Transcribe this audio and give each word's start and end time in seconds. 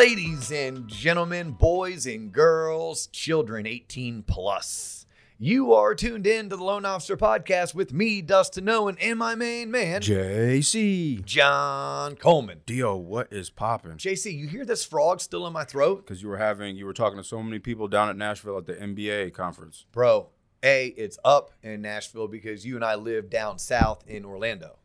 Ladies 0.00 0.50
and 0.50 0.88
gentlemen, 0.88 1.50
boys 1.50 2.06
and 2.06 2.32
girls, 2.32 3.08
children 3.08 3.66
18 3.66 4.22
plus. 4.22 5.04
You 5.38 5.74
are 5.74 5.94
tuned 5.94 6.26
in 6.26 6.48
to 6.48 6.56
the 6.56 6.64
Loan 6.64 6.86
Officer 6.86 7.18
Podcast 7.18 7.74
with 7.74 7.92
me, 7.92 8.22
Dustin 8.22 8.66
Owen, 8.70 8.96
and 8.98 9.18
my 9.18 9.34
main 9.34 9.70
man, 9.70 10.00
JC. 10.00 11.22
John 11.26 12.16
Coleman. 12.16 12.62
D.O., 12.64 12.96
what 12.96 13.30
is 13.30 13.50
popping? 13.50 13.98
JC, 13.98 14.34
you 14.34 14.48
hear 14.48 14.64
this 14.64 14.86
frog 14.86 15.20
still 15.20 15.46
in 15.46 15.52
my 15.52 15.64
throat? 15.64 16.06
Because 16.06 16.22
you 16.22 16.30
were 16.30 16.38
having, 16.38 16.78
you 16.78 16.86
were 16.86 16.94
talking 16.94 17.18
to 17.18 17.24
so 17.24 17.42
many 17.42 17.58
people 17.58 17.86
down 17.86 18.08
at 18.08 18.16
Nashville 18.16 18.56
at 18.56 18.64
the 18.64 18.76
MBA 18.76 19.34
conference. 19.34 19.84
Bro, 19.92 20.30
A, 20.62 20.86
it's 20.96 21.18
up 21.26 21.50
in 21.62 21.82
Nashville 21.82 22.26
because 22.26 22.64
you 22.64 22.74
and 22.74 22.84
I 22.86 22.94
live 22.94 23.28
down 23.28 23.58
south 23.58 24.08
in 24.08 24.24
Orlando. 24.24 24.78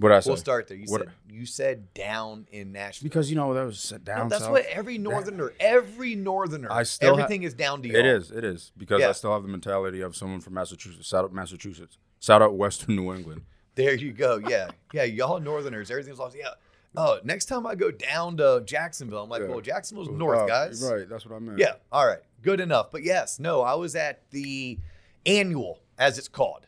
What 0.00 0.12
I 0.12 0.20
say? 0.20 0.30
We'll 0.30 0.36
start 0.36 0.66
there. 0.68 0.76
You 0.76 0.86
What- 0.88 1.02
said 1.02 1.10
you 1.28 1.46
said 1.46 1.94
down 1.94 2.46
in 2.50 2.72
Nashville. 2.72 3.06
Because 3.06 3.30
you 3.30 3.36
know 3.36 3.52
that 3.54 3.64
was 3.64 3.78
set 3.80 4.00
No, 4.00 4.04
down. 4.14 4.28
that's 4.28 4.42
south. 4.44 4.52
what 4.52 4.64
every 4.66 4.98
northerner, 4.98 5.52
every 5.60 6.14
northerner, 6.14 6.70
I 6.72 6.82
still 6.84 7.14
ha- 7.16 7.22
everything 7.22 7.42
is 7.42 7.54
down 7.54 7.82
to 7.82 7.88
you. 7.88 7.96
It 7.96 8.06
is. 8.06 8.30
It 8.30 8.44
is 8.44 8.72
because 8.76 9.00
Yeah. 9.00 9.10
I 9.10 9.12
still 9.12 9.32
have 9.32 9.42
the 9.42 9.48
mentality 9.48 10.00
of 10.00 10.16
someone 10.16 10.40
from 10.40 10.54
Massachusetts. 10.54 11.06
Shout 11.08 11.24
out 11.24 11.32
Massachusetts. 11.32 11.98
Shout 12.20 12.42
out 12.42 12.54
Western 12.54 12.96
New 12.96 13.12
England. 13.14 13.42
There 13.76 13.94
you 13.94 14.12
go. 14.12 14.38
Yeah. 14.48 14.70
Yeah. 14.92 15.04
Y'all 15.04 15.38
northerners, 15.40 15.90
everything's 15.90 16.18
lost. 16.18 16.36
Yeah. 16.36 16.50
Oh, 16.96 17.20
next 17.22 17.44
time 17.44 17.66
I 17.66 17.76
go 17.76 17.90
down 17.92 18.36
to 18.38 18.62
Jacksonville, 18.64 19.22
I'm 19.22 19.28
like, 19.30 19.42
Yeah. 19.42 19.48
well, 19.48 19.60
Jacksonville's 19.60 20.08
north, 20.08 20.40
Uh, 20.40 20.46
guys. 20.46 20.82
Right. 20.82 21.08
That's 21.08 21.24
what 21.24 21.36
I 21.36 21.38
meant. 21.38 21.58
Yeah. 21.58 21.74
All 21.92 22.06
right. 22.06 22.18
Good 22.42 22.58
enough. 22.60 22.90
But 22.90 23.04
yes, 23.04 23.38
no, 23.38 23.60
I 23.62 23.74
was 23.74 23.94
at 23.94 24.28
the 24.30 24.78
annual, 25.26 25.80
as 25.98 26.18
it's 26.18 26.28
called. 26.28 26.66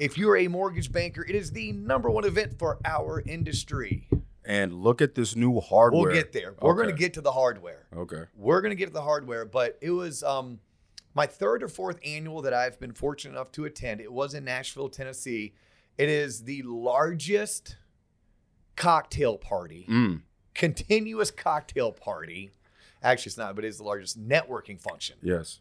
If 0.00 0.16
you're 0.16 0.38
a 0.38 0.48
mortgage 0.48 0.90
banker, 0.90 1.22
it 1.24 1.34
is 1.34 1.52
the 1.52 1.72
number 1.72 2.10
one 2.10 2.24
event 2.24 2.58
for 2.58 2.78
our 2.84 3.20
industry. 3.26 4.08
And 4.46 4.72
look 4.82 5.02
at 5.02 5.14
this 5.14 5.36
new 5.36 5.60
hardware. 5.60 6.02
We'll 6.06 6.14
get 6.14 6.32
there. 6.32 6.54
We're 6.60 6.74
going 6.74 6.88
to 6.88 6.94
get 6.94 7.12
to 7.14 7.20
the 7.20 7.32
hardware. 7.32 7.86
Okay. 7.94 8.22
We're 8.34 8.62
going 8.62 8.70
to 8.70 8.76
get 8.76 8.86
to 8.86 8.92
the 8.92 9.02
hardware, 9.02 9.44
but 9.44 9.78
it 9.82 9.90
was 9.90 10.22
um, 10.22 10.58
my 11.14 11.26
third 11.26 11.62
or 11.62 11.68
fourth 11.68 11.98
annual 12.04 12.40
that 12.42 12.54
I've 12.54 12.80
been 12.80 12.92
fortunate 12.94 13.32
enough 13.32 13.52
to 13.52 13.66
attend. 13.66 14.00
It 14.00 14.10
was 14.10 14.32
in 14.32 14.44
Nashville, 14.44 14.88
Tennessee. 14.88 15.52
It 15.98 16.08
is 16.08 16.44
the 16.44 16.62
largest 16.62 17.76
cocktail 18.76 19.36
party, 19.36 19.84
Mm. 19.88 20.22
continuous 20.54 21.30
cocktail 21.30 21.92
party. 21.92 22.50
Actually, 23.02 23.30
it's 23.30 23.38
not, 23.38 23.54
but 23.54 23.64
it 23.66 23.68
is 23.68 23.76
the 23.76 23.84
largest 23.84 24.18
networking 24.18 24.80
function 24.80 25.16
Yes. 25.22 25.60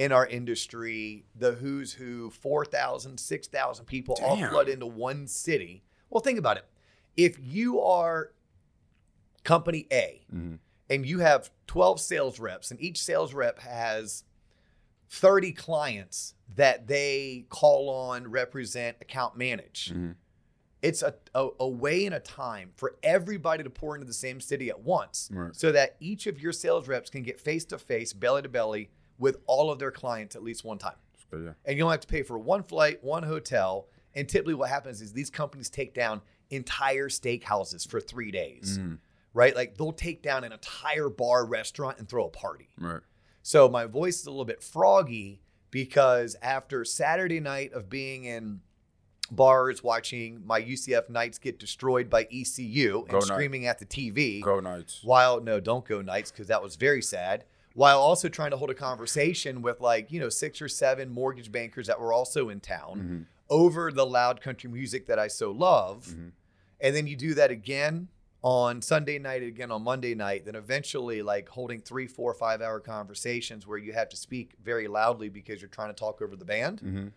In 0.00 0.12
our 0.12 0.26
industry. 0.26 1.24
The 1.36 1.52
who's 1.52 1.92
who, 1.92 2.30
4,000, 2.30 3.18
6,000 3.20 3.84
people 3.84 4.16
all 4.22 4.36
flood 4.48 4.68
into 4.68 4.86
one 4.86 5.26
city. 5.26 5.84
Well, 6.08 6.22
think 6.22 6.38
about 6.38 6.56
it. 6.56 6.64
If 7.16 7.36
you 7.38 7.80
are 7.80 8.32
company 9.44 9.86
A, 9.92 10.22
hmm 10.30 10.54
and 10.88 11.06
you 11.06 11.20
have 11.20 11.50
12 11.68 12.00
sales 12.00 12.40
reps 12.40 12.72
and 12.72 12.80
each 12.80 13.00
sales 13.00 13.32
rep 13.32 13.60
has 13.60 14.24
30 15.08 15.52
clients 15.52 16.34
that 16.56 16.88
they 16.88 17.46
call 17.48 17.88
on 17.88 18.28
represent 18.28 18.96
account 19.00 19.36
manage 19.36 19.92
Mhm. 19.94 20.16
it's 20.82 21.00
a, 21.02 21.14
a, 21.32 21.48
a 21.60 21.68
way 21.68 22.06
and 22.06 22.14
a 22.16 22.18
time 22.18 22.72
for 22.74 22.96
everybody 23.04 23.62
to 23.62 23.70
pour 23.70 23.94
into 23.94 24.04
the 24.06 24.12
same 24.12 24.40
city 24.40 24.68
at 24.68 24.80
once 24.80 25.28
Right. 25.32 25.54
so 25.54 25.70
that 25.70 25.94
each 26.00 26.26
of 26.26 26.40
your 26.40 26.50
sales 26.52 26.88
reps 26.88 27.08
can 27.08 27.22
get 27.22 27.38
face 27.38 27.64
to 27.66 27.78
face 27.78 28.12
belly 28.12 28.42
to 28.42 28.48
belly 28.48 28.90
with 29.20 29.36
all 29.46 29.70
of 29.70 29.78
their 29.78 29.92
clients 29.92 30.34
at 30.34 30.42
least 30.42 30.64
one 30.64 30.78
time 30.78 30.96
So, 31.30 31.36
yeah. 31.38 31.52
and 31.64 31.76
you 31.78 31.84
don't 31.84 31.90
have 31.92 32.00
to 32.00 32.08
pay 32.08 32.22
for 32.24 32.36
one 32.38 32.64
flight, 32.64 33.04
one 33.04 33.22
hotel. 33.22 33.86
And 34.16 34.28
typically, 34.28 34.54
what 34.54 34.68
happens 34.70 35.00
is 35.00 35.12
these 35.12 35.30
companies 35.30 35.70
take 35.70 35.94
down 35.94 36.20
entire 36.48 37.08
steakhouses 37.08 37.88
for 37.88 38.00
three 38.00 38.32
days, 38.32 38.78
Mhm. 38.78 38.98
right? 39.34 39.54
Like 39.54 39.76
they'll 39.78 39.92
take 39.92 40.20
down 40.22 40.42
an 40.42 40.50
entire 40.52 41.08
bar 41.08 41.44
restaurant 41.46 41.98
and 42.00 42.08
throw 42.08 42.24
a 42.26 42.30
party. 42.30 42.70
Right. 42.76 43.02
So 43.42 43.68
my 43.68 43.84
voice 43.86 44.18
is 44.20 44.26
a 44.26 44.30
little 44.30 44.44
bit 44.44 44.62
froggy 44.64 45.42
because 45.70 46.34
after 46.42 46.84
Saturday 46.84 47.38
night 47.38 47.72
of 47.72 47.88
being 47.88 48.24
in 48.24 48.62
bars 49.30 49.84
watching 49.84 50.44
my 50.44 50.58
UCF 50.58 51.08
Knights 51.08 51.38
get 51.38 51.58
destroyed 51.60 52.10
by 52.10 52.26
ECU 52.32 53.00
and 53.02 53.08
Go 53.08 53.20
screaming 53.20 53.66
at 53.66 53.78
the 53.78 53.86
TV, 53.86 54.40
Go 54.42 54.58
Knights. 54.58 55.00
while 55.04 55.40
no 55.40 55.60
don't 55.60 55.84
go 55.84 56.02
Knights 56.02 56.32
because 56.32 56.48
that 56.48 56.60
was 56.62 56.74
very 56.74 57.00
sad 57.02 57.44
while 57.74 58.00
also 58.00 58.28
trying 58.28 58.50
to 58.50 58.56
hold 58.56 58.70
a 58.70 58.74
conversation 58.74 59.62
with 59.62 59.80
like 59.80 60.10
you 60.10 60.18
know 60.20 60.28
six 60.28 60.60
or 60.60 60.68
seven 60.68 61.08
mortgage 61.10 61.50
bankers 61.52 61.86
that 61.86 62.00
were 62.00 62.12
also 62.12 62.48
in 62.48 62.60
town 62.60 62.98
Mhm. 62.98 63.26
over 63.48 63.90
the 63.92 64.04
loud 64.06 64.40
country 64.40 64.68
music 64.70 65.06
that 65.06 65.18
i 65.18 65.28
so 65.28 65.50
love 65.52 66.06
Mhm. 66.08 66.32
and 66.80 66.96
then 66.96 67.06
you 67.06 67.16
do 67.16 67.34
that 67.34 67.50
again 67.50 68.08
on 68.42 68.80
sunday 68.82 69.18
night 69.18 69.42
again 69.42 69.70
on 69.70 69.82
monday 69.82 70.14
night 70.14 70.44
then 70.46 70.54
eventually 70.54 71.20
like 71.22 71.48
holding 71.50 71.80
three 71.80 72.06
four 72.06 72.32
five 72.34 72.60
hour 72.62 72.80
conversations 72.80 73.66
where 73.66 73.78
you 73.78 73.92
have 73.92 74.08
to 74.08 74.16
speak 74.16 74.54
very 74.62 74.88
loudly 74.88 75.28
because 75.28 75.60
you're 75.60 75.68
trying 75.68 75.88
to 75.90 75.94
talk 75.94 76.20
over 76.22 76.34
the 76.36 76.44
band 76.44 76.80
Mhm. 76.80 77.12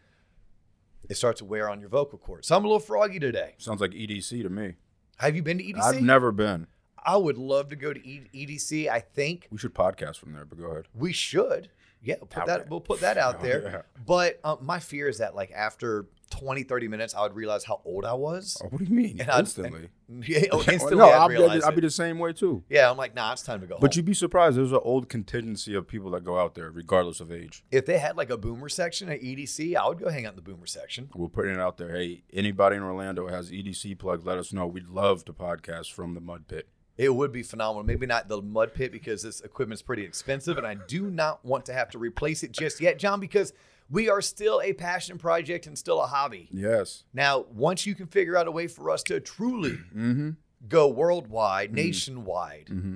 it 1.09 1.15
starts 1.15 1.39
to 1.39 1.45
wear 1.45 1.69
on 1.69 1.79
your 1.79 1.89
vocal 1.89 2.17
cords 2.19 2.47
so 2.47 2.55
i'm 2.55 2.63
a 2.63 2.67
little 2.67 2.79
froggy 2.79 3.19
today 3.19 3.55
Sounds 3.57 3.81
like 3.81 3.91
EDC 3.91 4.43
to 4.43 4.49
me. 4.49 4.75
have 5.17 5.35
you 5.35 5.41
been 5.41 5.57
to 5.59 5.63
edc 5.63 5.81
I've 5.81 6.01
never 6.01 6.31
been. 6.31 6.67
I 7.05 7.15
would 7.17 7.37
love 7.37 7.69
to 7.69 7.75
go 7.75 7.93
to 7.93 7.99
E- 8.07 8.27
edc 8.33 8.89
i 8.89 8.99
think 8.99 9.47
We 9.51 9.57
should 9.57 9.73
podcast 9.73 10.17
from 10.17 10.33
there, 10.33 10.45
but 10.45 10.57
go 10.59 10.65
ahead. 10.65 10.85
We 10.93 11.13
should. 11.13 11.69
Yeah, 12.05 12.15
we'll 12.19 12.27
put 12.27 12.39
Out 12.41 12.47
that 12.47 12.57
there. 12.59 12.67
we'll 12.69 12.81
put 12.81 12.99
that 12.99 13.17
out 13.17 13.37
Oh, 13.39 13.43
there. 13.43 13.61
yeah. 13.63 13.81
But 14.05 14.39
um, 14.43 14.57
my 14.61 14.79
fear 14.79 15.07
is 15.07 15.19
that 15.19 15.35
like 15.35 15.51
after 15.55 16.07
20 16.31 16.63
30 16.63 16.87
minutes 16.89 17.15
I 17.15 17.21
would 17.21 17.33
realize 17.33 17.63
how 17.63 17.79
old 17.85 18.03
I 18.03 18.13
was. 18.13 18.57
Oh, 18.61 18.67
what 18.67 18.79
do 18.79 18.83
you 18.85 18.93
mean? 18.93 19.21
And 19.21 19.29
I'd- 19.29 19.39
Instantly. 19.39 19.89
Yeah, 20.27 20.41
oh, 20.51 20.59
instantly 20.67 20.97
no, 20.97 21.05
I'd 21.05 21.13
I'll, 21.13 21.29
realize 21.29 21.61
be, 21.63 21.67
it. 21.69 21.75
be 21.75 21.81
the 21.81 21.89
same 21.89 22.19
way 22.19 22.33
too. 22.33 22.63
Yeah, 22.69 22.91
I'm 22.91 22.97
like, 22.97 23.15
nah, 23.15 23.31
it's 23.31 23.41
time 23.41 23.61
to 23.61 23.65
go 23.67 23.77
But 23.79 23.93
home. 23.93 23.97
you'd 23.99 24.05
be 24.05 24.13
surprised. 24.13 24.57
There's 24.57 24.71
an 24.73 24.81
old 24.83 25.07
contingency 25.09 25.73
of 25.75 25.87
people 25.87 26.11
that 26.11 26.23
go 26.23 26.37
out 26.37 26.53
there, 26.55 26.69
regardless 26.69 27.19
of 27.21 27.31
age. 27.31 27.63
if 27.71 27.85
they 27.87 27.97
had 27.97 28.15
like 28.17 28.29
a 28.29 28.37
boomer 28.37 28.69
section 28.69 29.09
at 29.09 29.21
EDC, 29.21 29.75
I 29.75 29.87
would 29.87 29.97
go 29.99 30.09
hang 30.09 30.25
out 30.27 30.33
in 30.33 30.35
the 30.35 30.41
boomer 30.43 30.67
section. 30.67 31.09
We're 31.15 31.29
putting 31.29 31.53
it 31.55 31.59
out 31.59 31.77
there. 31.77 31.95
Hey, 31.95 32.23
anybody 32.31 32.75
in 32.75 32.83
Orlando 32.83 33.27
has 33.27 33.49
EDC 33.49 33.97
plugs, 33.97 34.23
let 34.25 34.37
us 34.37 34.51
know. 34.53 34.67
We'd 34.67 34.87
love 34.89 35.23
to 35.25 35.33
podcast 35.33 35.91
from 35.93 36.13
the 36.13 36.21
mud 36.21 36.47
pit. 36.47 36.67
It 36.97 37.09
would 37.09 37.31
be 37.31 37.41
phenomenal. 37.43 37.83
Maybe 37.83 38.05
not 38.05 38.27
the 38.29 38.41
mud 38.41 38.73
pit 38.73 38.91
because 38.91 39.23
this 39.23 39.41
equipment's 39.41 39.81
pretty 39.81 40.03
expensive 40.03 40.57
and 40.57 40.67
I 40.67 40.75
do 40.87 41.09
not 41.09 41.43
want 41.43 41.65
to 41.65 41.73
have 41.73 41.89
to 41.91 41.97
replace 41.97 42.43
it 42.43 42.51
just 42.51 42.79
yet, 42.81 42.99
John, 42.99 43.19
because 43.19 43.51
we 43.89 44.09
are 44.09 44.21
still 44.21 44.61
a 44.63 44.73
passion 44.73 45.17
project 45.17 45.65
and 45.67 45.77
still 45.77 46.01
a 46.01 46.07
hobby. 46.07 46.47
Yes. 46.51 47.03
Now, 47.13 47.45
once 47.51 47.85
you 47.85 47.95
can 47.95 48.07
figure 48.07 48.37
out 48.37 48.47
a 48.47 48.51
way 48.51 48.67
for 48.67 48.89
us 48.91 49.01
to 49.03 49.19
truly 49.19 49.71
Mm-hmm. 49.95 50.29
go 50.67 50.87
worldwide, 50.87 51.73
nationwide, 51.73 52.67
Mm-hmm. 52.71 52.95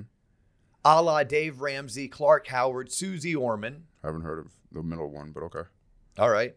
a 0.84 1.02
la 1.02 1.24
Dave 1.24 1.60
Ramsey, 1.60 2.06
Clark 2.08 2.46
Howard, 2.48 2.92
Susie 2.92 3.34
Orman. 3.34 3.84
I 4.02 4.06
haven't 4.08 4.22
heard 4.22 4.38
of 4.38 4.52
the 4.72 4.82
middle 4.82 5.10
one, 5.10 5.32
but 5.32 5.42
okay. 5.44 5.68
All 6.18 6.30
right. 6.30 6.54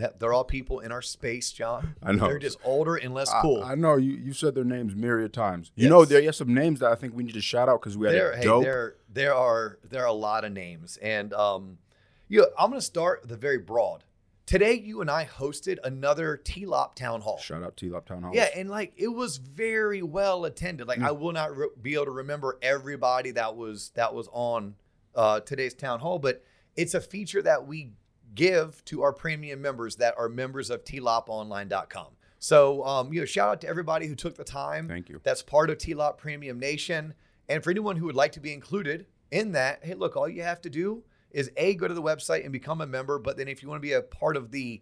That, 0.00 0.18
they're 0.20 0.32
all 0.32 0.44
people 0.44 0.80
in 0.80 0.92
our 0.92 1.02
space, 1.02 1.52
John. 1.52 1.94
I 2.02 2.12
know. 2.12 2.26
They're 2.26 2.38
just 2.38 2.58
older 2.64 2.96
and 2.96 3.14
less 3.14 3.30
I- 3.30 3.40
cool. 3.42 3.62
I, 3.62 3.74
know 3.74 3.96
you. 3.96 4.12
You 4.12 4.32
said 4.32 4.54
their 4.54 4.64
names 4.64 4.94
myriad 4.94 5.32
times. 5.32 5.70
You 5.76 5.84
Yes. 5.84 5.90
know 5.90 6.04
there 6.04 6.28
are 6.28 6.32
some 6.32 6.52
names 6.54 6.80
that 6.80 6.90
I 6.90 6.94
think 6.94 7.14
we 7.14 7.22
need 7.22 7.34
to 7.34 7.40
shout 7.40 7.68
out 7.68 7.80
because 7.80 7.96
we 7.96 8.06
had 8.06 8.14
there, 8.16 8.30
a 8.32 8.36
hey, 8.38 8.44
dope. 8.44 8.64
there, 8.64 8.96
there 9.12 9.34
are 9.34 9.78
there 9.88 10.02
are 10.02 10.08
a 10.08 10.12
lot 10.12 10.44
of 10.44 10.52
names, 10.52 10.96
and 11.00 11.32
um, 11.32 11.78
you. 12.28 12.46
I'm 12.58 12.70
going 12.70 12.80
to 12.80 12.84
start 12.86 13.28
the 13.28 13.36
very 13.36 13.58
broad. 13.58 14.04
Today, 14.46 14.72
you 14.74 15.00
and 15.00 15.08
I 15.08 15.26
hosted 15.26 15.78
another 15.84 16.36
T-Lop 16.36 16.96
town 16.96 17.20
hall. 17.20 17.38
Shout 17.38 17.62
out 17.62 17.76
T 17.76 17.88
Lop 17.88 18.04
Town 18.04 18.24
Hall. 18.24 18.32
Yeah, 18.34 18.48
and 18.56 18.68
like 18.68 18.92
it 18.96 19.06
was 19.08 19.36
very 19.36 20.02
well 20.02 20.44
attended. 20.44 20.88
Like 20.88 20.98
Mm. 20.98 21.06
I 21.06 21.12
will 21.12 21.30
not 21.32 21.56
re- 21.56 21.68
be 21.80 21.94
able 21.94 22.06
to 22.06 22.10
remember 22.10 22.58
everybody 22.60 23.30
that 23.32 23.54
was 23.54 23.90
that 23.94 24.12
was 24.12 24.28
on 24.32 24.74
uh, 25.14 25.38
today's 25.40 25.74
town 25.74 26.00
hall, 26.00 26.18
but 26.18 26.42
it's 26.74 26.94
a 26.94 27.00
feature 27.00 27.42
that 27.42 27.66
we 27.66 27.90
give 28.34 28.84
to 28.86 29.02
our 29.02 29.12
premium 29.12 29.60
members 29.60 29.96
that 29.96 30.14
are 30.18 30.28
members 30.28 30.70
of 30.70 30.84
tloponline.com. 30.84 32.06
So, 32.38 32.84
um, 32.84 33.12
you 33.12 33.20
know, 33.20 33.26
shout 33.26 33.48
out 33.48 33.60
to 33.62 33.68
everybody 33.68 34.06
who 34.06 34.14
took 34.14 34.36
the 34.36 34.44
time. 34.44 34.88
Thank 34.88 35.08
you. 35.08 35.20
That's 35.22 35.42
part 35.42 35.68
of 35.68 35.78
TLOP 35.78 36.16
Premium 36.16 36.58
Nation, 36.58 37.14
and 37.48 37.62
for 37.62 37.70
anyone 37.70 37.96
who 37.96 38.06
would 38.06 38.14
like 38.16 38.32
to 38.32 38.40
be 38.40 38.52
included 38.54 39.06
in 39.30 39.52
that, 39.52 39.80
hey, 39.84 39.94
look, 39.94 40.16
all 40.16 40.28
you 40.28 40.42
have 40.42 40.60
to 40.62 40.70
do 40.70 41.04
is 41.30 41.50
a 41.56 41.74
go 41.74 41.86
to 41.86 41.94
the 41.94 42.02
website 42.02 42.42
and 42.44 42.52
become 42.52 42.80
a 42.80 42.86
member. 42.86 43.18
But 43.18 43.36
then, 43.36 43.46
if 43.46 43.62
you 43.62 43.68
want 43.68 43.82
to 43.82 43.86
be 43.86 43.92
a 43.92 44.02
part 44.02 44.36
of 44.36 44.50
the 44.50 44.80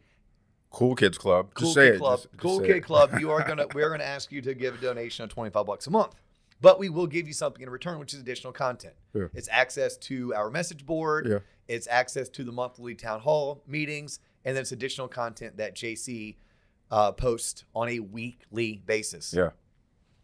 Cool 0.71 0.95
Kids 0.95 1.19
Club. 1.19 1.55
Cool 1.55 1.75
Kid 1.75 1.95
it. 1.95 1.99
Club. 1.99 2.19
Just- 2.19 2.31
just 2.31 2.41
cool 2.41 2.61
Kid. 2.61 2.85
Club. 2.85 3.19
You 3.19 3.31
are 3.31 3.43
gonna 3.43 3.67
we're 3.75 3.91
gonna 3.91 4.05
ask 4.05 4.31
you 4.31 4.41
to 4.43 4.55
give 4.55 4.75
a 4.75 4.79
donation 4.79 5.25
of 5.25 5.31
twenty 5.31 5.51
five 5.51 5.67
bucks 5.67 5.87
a 5.87 5.91
month, 5.91 6.15
but 6.61 6.79
we 6.79 6.89
will 6.89 7.07
give 7.07 7.27
you 7.27 7.33
something 7.33 7.63
in 7.63 7.71
return, 7.71 7.99
which 7.99 8.15
is 8.15 8.21
additional 8.21 8.53
content. 8.53 8.95
Yeah. 9.15 9.27
It's 9.35 9.49
access 9.51 9.97
to 9.97 10.35
our 10.35 10.51
message 10.51 10.85
board. 10.85 11.27
Yeah. 11.27 11.39
It's 11.69 11.87
access 11.89 12.29
to 12.31 12.45
the 12.45 12.53
monthly 12.53 12.95
town 12.95 13.21
hall 13.21 13.63
meetings, 13.67 14.21
and 14.45 14.57
then 14.57 14.63
it's 14.63 14.73
additional 14.73 15.07
content 15.07 15.59
that 15.59 15.77
JC 15.77 16.37
uh, 16.91 17.13
posts 17.13 17.65
on 17.75 17.89
a 17.89 18.01
weekly 18.01 18.83
basis. 18.87 19.33
Yeah. 19.33 19.51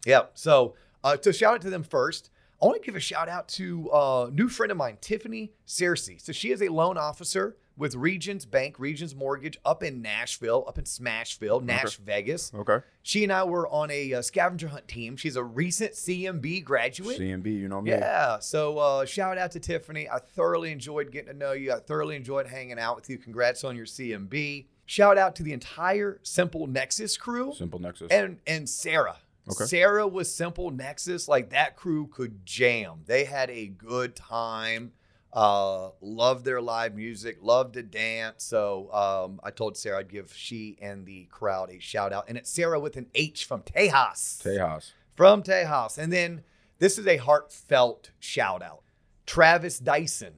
Yeah. 0.06 0.22
So 0.34 0.74
uh, 1.02 1.16
to 1.18 1.32
shout 1.32 1.54
out 1.54 1.60
to 1.62 1.70
them 1.70 1.82
first, 1.82 2.30
I 2.62 2.66
want 2.66 2.82
to 2.82 2.86
give 2.86 2.96
a 2.96 3.00
shout 3.00 3.28
out 3.28 3.48
to 3.48 3.90
a 3.92 4.30
new 4.32 4.48
friend 4.48 4.70
of 4.70 4.78
mine, 4.78 4.96
Tiffany 5.00 5.52
Searcy. 5.66 6.20
So 6.20 6.32
she 6.32 6.50
is 6.50 6.62
a 6.62 6.68
loan 6.68 6.96
officer 6.96 7.56
with 7.76 7.94
Regions 7.94 8.46
Bank, 8.46 8.78
Regions 8.78 9.14
Mortgage 9.14 9.58
up 9.64 9.82
in 9.82 10.00
Nashville, 10.00 10.64
up 10.68 10.78
in 10.78 10.84
Smashville, 10.84 11.62
Nash 11.62 11.96
Vegas. 11.96 12.52
Okay. 12.54 12.78
She 13.02 13.24
and 13.24 13.32
I 13.32 13.44
were 13.44 13.68
on 13.68 13.90
a 13.90 14.14
uh, 14.14 14.22
scavenger 14.22 14.68
hunt 14.68 14.86
team. 14.86 15.16
She's 15.16 15.36
a 15.36 15.42
recent 15.42 15.92
CMB 15.92 16.64
graduate. 16.64 17.18
CMB, 17.18 17.46
you 17.46 17.68
know 17.68 17.80
me. 17.80 17.90
Yeah. 17.90 18.38
So 18.38 18.78
uh, 18.78 19.04
shout 19.04 19.38
out 19.38 19.50
to 19.52 19.60
Tiffany. 19.60 20.08
I 20.08 20.18
thoroughly 20.18 20.70
enjoyed 20.70 21.10
getting 21.10 21.32
to 21.32 21.38
know 21.38 21.52
you. 21.52 21.72
I 21.72 21.80
thoroughly 21.80 22.16
enjoyed 22.16 22.46
hanging 22.46 22.78
out 22.78 22.96
with 22.96 23.10
you. 23.10 23.18
Congrats 23.18 23.64
on 23.64 23.76
your 23.76 23.86
CMB. 23.86 24.66
Shout 24.86 25.18
out 25.18 25.34
to 25.36 25.42
the 25.42 25.52
entire 25.52 26.20
SimpleNexus 26.22 27.18
crew 27.18 27.52
SimpleNexus. 27.58 28.08
and 28.10 28.38
and 28.46 28.68
Sarah. 28.68 29.16
Okay. 29.50 29.64
Sarah 29.64 30.06
was 30.06 30.28
SimpleNexus. 30.28 31.28
Like 31.28 31.50
that 31.50 31.76
crew 31.76 32.06
could 32.06 32.46
jam. 32.46 33.00
They 33.06 33.24
had 33.24 33.50
a 33.50 33.66
good 33.66 34.14
time. 34.16 34.92
Uh, 35.34 35.90
loved 36.00 36.44
their 36.44 36.62
live 36.62 36.94
music. 36.94 37.38
love 37.42 37.72
to 37.72 37.82
dance. 37.82 38.44
So 38.44 38.88
um, 38.92 39.40
I 39.42 39.50
told 39.50 39.76
Sarah 39.76 39.98
I'd 39.98 40.08
give 40.08 40.32
she 40.32 40.78
and 40.80 41.04
the 41.04 41.24
crowd 41.24 41.70
a 41.70 41.80
shout 41.80 42.12
out. 42.12 42.26
And 42.28 42.38
it's 42.38 42.48
Sarah 42.48 42.78
with 42.78 42.96
an 42.96 43.08
H 43.16 43.44
from 43.44 43.62
Tejas 43.62 44.40
Tejas. 44.44 44.92
from 45.16 45.42
Tejas. 45.42 45.98
And 45.98 46.12
then 46.12 46.44
this 46.78 46.98
is 46.98 47.08
a 47.08 47.16
heartfelt 47.16 48.12
shout 48.20 48.62
out. 48.62 48.84
Travis 49.26 49.80
Dyson, 49.80 50.34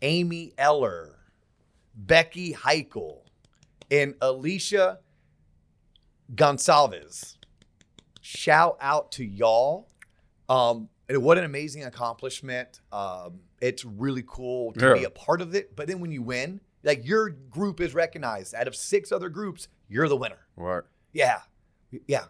Amy 0.00 0.54
Eller, 0.56 1.18
Becky 1.94 2.54
Heichel, 2.54 3.18
and 3.90 4.14
Alicia 4.22 5.00
Gonsalves. 6.34 7.36
Shout 8.22 8.78
out 8.80 9.12
to 9.12 9.24
y'all. 9.24 9.88
Um, 10.52 10.88
and 11.08 11.22
what 11.22 11.38
an 11.38 11.44
amazing 11.44 11.84
accomplishment. 11.84 12.80
Um, 12.92 13.40
it's 13.60 13.84
really 13.84 14.24
cool 14.26 14.72
to 14.74 14.86
Yeah. 14.88 14.94
be 14.94 15.04
a 15.04 15.10
part 15.10 15.40
of 15.40 15.54
it. 15.54 15.74
But 15.76 15.86
then 15.88 16.00
when 16.00 16.10
you 16.12 16.22
win, 16.22 16.60
like 16.82 17.06
your 17.06 17.30
group 17.30 17.80
is 17.80 17.94
recognized. 17.94 18.54
Out 18.54 18.66
of 18.68 18.74
six 18.76 19.12
other 19.12 19.28
groups, 19.28 19.68
you're 19.88 20.08
the 20.08 20.16
winner. 20.16 20.46
What? 20.54 20.86
Yeah. 21.12 21.40
Yeah. 22.06 22.26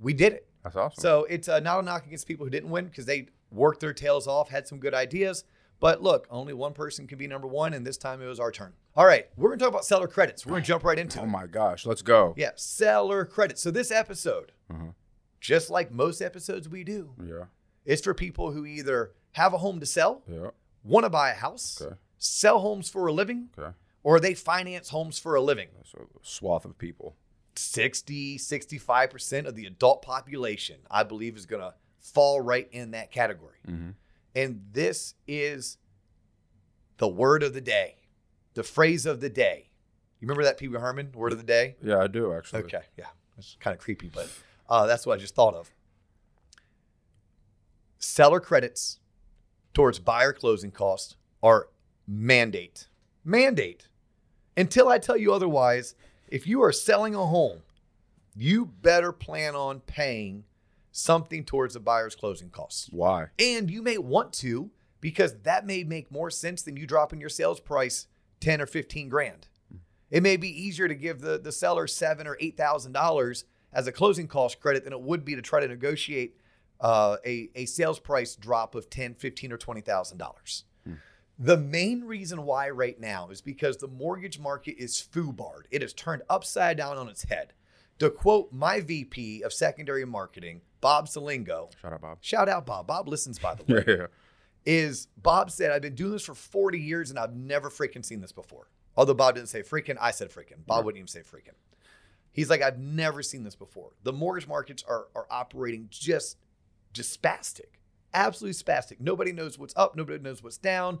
We 0.00 0.12
did 0.12 0.32
it. 0.32 0.48
That's 0.62 0.76
awesome. 0.76 1.00
So 1.00 1.24
it's 1.24 1.48
uh, 1.48 1.60
not 1.60 1.78
a 1.80 1.82
knock 1.82 2.06
against 2.06 2.26
people 2.26 2.44
who 2.46 2.50
didn't 2.50 2.70
win 2.70 2.86
because 2.86 3.06
they 3.06 3.28
worked 3.50 3.80
their 3.80 3.92
tails 3.92 4.26
off, 4.26 4.48
had 4.48 4.66
some 4.66 4.78
good 4.78 4.94
ideas. 4.94 5.44
But 5.80 6.02
look, 6.02 6.26
only 6.30 6.54
one 6.54 6.72
person 6.72 7.06
can 7.06 7.18
be 7.18 7.26
number 7.26 7.46
one, 7.46 7.74
and 7.74 7.86
this 7.86 7.96
time 7.98 8.22
it 8.22 8.26
was 8.26 8.40
our 8.40 8.50
turn. 8.50 8.72
All 8.96 9.04
right, 9.06 9.28
we're 9.36 9.50
gonna 9.50 9.58
talk 9.58 9.68
about 9.68 9.84
seller 9.84 10.08
credits. 10.08 10.46
We're 10.46 10.52
gonna 10.52 10.64
jump 10.64 10.84
right 10.84 10.98
into 10.98 11.18
it. 11.18 11.22
oh 11.22 11.24
it. 11.24 11.30
my 11.30 11.46
gosh, 11.46 11.84
let's 11.84 12.00
go. 12.00 12.32
Yeah, 12.36 12.52
seller 12.56 13.24
credits. 13.26 13.60
So 13.60 13.70
this 13.70 13.90
episode, 13.90 14.52
Mhm. 14.72 14.94
just 15.40 15.68
like 15.70 15.90
most 15.90 16.22
episodes 16.22 16.68
we 16.68 16.84
do, 16.84 17.14
Yeah. 17.22 17.46
Is 17.84 18.00
for 18.00 18.14
people 18.14 18.52
who 18.52 18.64
either 18.66 19.12
have 19.32 19.52
a 19.52 19.58
home 19.58 19.80
to 19.80 19.86
sell, 19.86 20.22
Yeah. 20.28 20.50
want 20.82 21.04
to 21.04 21.10
buy 21.10 21.30
a 21.30 21.34
house, 21.34 21.80
Okay. 21.80 21.96
sell 22.18 22.60
homes 22.60 22.88
for 22.88 23.06
a 23.06 23.12
living, 23.12 23.50
Okay. 23.58 23.74
or 24.02 24.20
they 24.20 24.34
finance 24.34 24.90
homes 24.90 25.18
for 25.18 25.34
a 25.34 25.40
living. 25.40 25.68
So 25.84 26.08
a 26.14 26.18
swath 26.26 26.64
of 26.64 26.78
people. 26.78 27.16
60, 27.56 28.36
65% 28.38 29.46
of 29.46 29.54
the 29.54 29.66
adult 29.66 30.02
population, 30.02 30.80
I 30.90 31.02
believe, 31.04 31.36
is 31.36 31.46
going 31.46 31.62
to 31.62 31.74
fall 31.98 32.40
right 32.40 32.68
in 32.72 32.90
that 32.92 33.10
category. 33.12 33.58
Mm-hmm. 33.66 33.90
And 34.34 34.62
this 34.72 35.14
is 35.28 35.78
the 36.98 37.08
word 37.08 37.42
of 37.42 37.54
the 37.54 37.60
day, 37.60 37.96
the 38.54 38.62
phrase 38.64 39.06
of 39.06 39.20
the 39.20 39.28
day. 39.30 39.70
You 40.20 40.26
remember 40.26 40.44
that 40.44 40.58
Pee 40.58 40.68
Wee 40.68 40.78
Herman 40.78 41.12
word 41.12 41.32
of 41.32 41.38
the 41.38 41.44
day? 41.44 41.76
Yeah, 41.82 41.98
I 41.98 42.06
do 42.06 42.32
actually. 42.32 42.62
Okay, 42.64 42.82
yeah, 42.96 43.06
it's 43.38 43.56
kind 43.60 43.74
of 43.74 43.80
creepy, 43.80 44.08
but 44.08 44.28
uh, 44.68 44.86
that's 44.86 45.06
what 45.06 45.18
I 45.18 45.20
just 45.20 45.34
thought 45.34 45.54
of. 45.54 45.70
Seller 48.04 48.38
credits 48.38 49.00
towards 49.72 49.98
buyer 49.98 50.34
closing 50.34 50.70
costs 50.70 51.16
are 51.42 51.68
mandate. 52.06 52.86
Mandate. 53.24 53.88
Until 54.56 54.88
I 54.88 54.98
tell 54.98 55.16
you 55.16 55.32
otherwise, 55.32 55.94
if 56.28 56.46
you 56.46 56.62
are 56.62 56.70
selling 56.70 57.14
a 57.14 57.24
home, 57.24 57.62
you 58.36 58.66
better 58.66 59.10
plan 59.10 59.54
on 59.54 59.80
paying 59.80 60.44
something 60.92 61.44
towards 61.44 61.74
the 61.74 61.80
buyer's 61.80 62.14
closing 62.14 62.50
costs. 62.50 62.88
Why? 62.92 63.28
And 63.38 63.70
you 63.70 63.82
may 63.82 63.96
want 63.96 64.34
to 64.34 64.70
because 65.00 65.40
that 65.42 65.66
may 65.66 65.82
make 65.82 66.12
more 66.12 66.30
sense 66.30 66.60
than 66.60 66.76
you 66.76 66.86
dropping 66.86 67.20
your 67.20 67.30
sales 67.30 67.58
price 67.58 68.06
10 68.40 68.60
or 68.60 68.66
15 68.66 69.08
grand. 69.08 69.48
It 70.10 70.22
may 70.22 70.36
be 70.36 70.48
easier 70.48 70.88
to 70.88 70.94
give 70.94 71.22
the, 71.22 71.38
the 71.38 71.50
seller 71.50 71.86
seven 71.86 72.26
or 72.26 72.36
eight 72.38 72.56
thousand 72.56 72.92
dollars 72.92 73.46
as 73.72 73.86
a 73.86 73.92
closing 73.92 74.28
cost 74.28 74.60
credit 74.60 74.84
than 74.84 74.92
it 74.92 75.00
would 75.00 75.24
be 75.24 75.34
to 75.34 75.42
try 75.42 75.60
to 75.60 75.66
negotiate 75.66 76.36
uh, 76.80 77.16
a, 77.24 77.50
a 77.54 77.66
sales 77.66 77.98
price 77.98 78.36
drop 78.36 78.74
of 78.74 78.90
10, 78.90 79.14
15, 79.14 79.52
or 79.52 79.56
twenty 79.58 79.80
thousand 79.80 80.18
dollars. 80.18 80.64
The 81.36 81.56
main 81.56 82.04
reason 82.04 82.44
why 82.44 82.70
right 82.70 82.98
now 83.00 83.28
is 83.30 83.40
because 83.40 83.78
the 83.78 83.88
mortgage 83.88 84.38
market 84.38 84.76
is 84.78 84.96
foobarred. 85.12 85.62
has 85.80 85.92
turned 85.92 86.22
upside 86.30 86.76
down 86.76 86.96
on 86.96 87.08
its 87.08 87.24
head. 87.24 87.54
To 87.98 88.08
quote 88.08 88.52
my 88.52 88.80
VP 88.80 89.42
of 89.42 89.52
secondary 89.52 90.04
marketing, 90.04 90.60
Bob 90.80 91.06
Salingo, 91.06 91.70
Shut 91.80 91.92
up, 91.92 92.02
Bob. 92.02 92.18
Shout 92.20 92.48
out 92.48 92.66
Bob. 92.66 92.86
Bob 92.86 93.08
listens, 93.08 93.38
by 93.40 93.54
the 93.56 93.64
way. 93.74 93.84
Yeah. 93.86 93.94
yeah. 93.96 94.06
Is 94.66 95.08
Bob 95.16 95.50
said, 95.50 95.72
I've 95.72 95.82
been 95.82 95.94
doing 95.94 96.12
this 96.12 96.24
for 96.24 96.34
40 96.34 96.78
years 96.78 97.10
and 97.10 97.18
I've 97.18 97.34
never 97.34 97.68
freaking 97.68 98.04
seen 98.04 98.20
this 98.20 98.32
before. 98.32 98.68
Although 98.96 99.14
Bob 99.14 99.34
didn't 99.34 99.48
say 99.48 99.62
freaking, 99.62 99.96
I 100.00 100.12
said 100.12 100.30
freaking. 100.30 100.64
Bob 100.66 100.84
wouldn't 100.84 100.98
even 100.98 101.08
say 101.08 101.20
freaking. 101.20 101.54
He's 102.32 102.48
like, 102.48 102.62
I've 102.62 102.78
never 102.78 103.22
seen 103.22 103.42
this 103.42 103.56
before. 103.56 103.90
The 104.04 104.12
mortgage 104.12 104.46
markets 104.48 104.84
are, 104.88 105.06
are 105.14 105.26
operating 105.30 105.88
just, 105.90 106.36
just 106.94 107.20
spastic, 107.20 107.78
absolutely 108.14 108.54
spastic. 108.54 109.00
Nobody 109.00 109.32
knows 109.32 109.58
what's 109.58 109.74
up. 109.76 109.96
Nobody 109.96 110.18
knows 110.18 110.42
what's 110.42 110.56
down. 110.56 111.00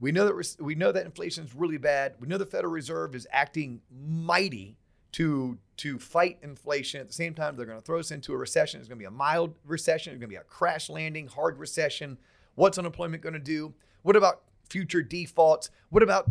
We 0.00 0.10
know 0.10 0.26
that 0.26 0.56
we 0.60 0.74
know 0.74 0.90
that 0.90 1.04
inflation 1.04 1.44
is 1.44 1.54
really 1.54 1.76
bad. 1.76 2.14
We 2.18 2.26
know 2.26 2.38
the 2.38 2.46
Federal 2.46 2.72
Reserve 2.72 3.14
is 3.14 3.26
acting 3.30 3.82
mighty 3.90 4.78
to 5.12 5.58
to 5.78 5.98
fight 5.98 6.38
inflation. 6.42 7.00
At 7.00 7.08
the 7.08 7.12
same 7.12 7.34
time, 7.34 7.56
they're 7.56 7.66
going 7.66 7.78
to 7.78 7.84
throw 7.84 7.98
us 7.98 8.10
into 8.10 8.32
a 8.32 8.36
recession. 8.36 8.80
It's 8.80 8.88
going 8.88 8.98
to 8.98 9.02
be 9.02 9.06
a 9.06 9.10
mild 9.10 9.54
recession. 9.64 10.12
It's 10.12 10.18
going 10.18 10.28
to 10.28 10.34
be 10.34 10.40
a 10.40 10.44
crash 10.44 10.88
landing, 10.88 11.28
hard 11.28 11.58
recession. 11.58 12.18
What's 12.54 12.78
unemployment 12.78 13.22
going 13.22 13.34
to 13.34 13.38
do? 13.38 13.74
What 14.02 14.16
about 14.16 14.42
future 14.68 15.02
defaults? 15.02 15.70
What 15.90 16.02
about 16.02 16.30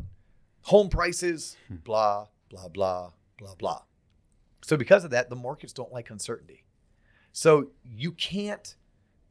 home 0.63 0.89
prices? 0.89 1.55
Hmm. 1.67 1.75
Blah 1.77 2.27
blah 2.49 2.67
blah 2.67 3.11
blah 3.37 3.55
blah. 3.55 3.81
So 4.63 4.77
because 4.77 5.03
of 5.03 5.11
that, 5.11 5.29
the 5.29 5.35
markets 5.35 5.73
don't 5.73 5.93
like 5.93 6.09
uncertainty. 6.09 6.65
So 7.31 7.69
you 7.83 8.11
can't 8.11 8.75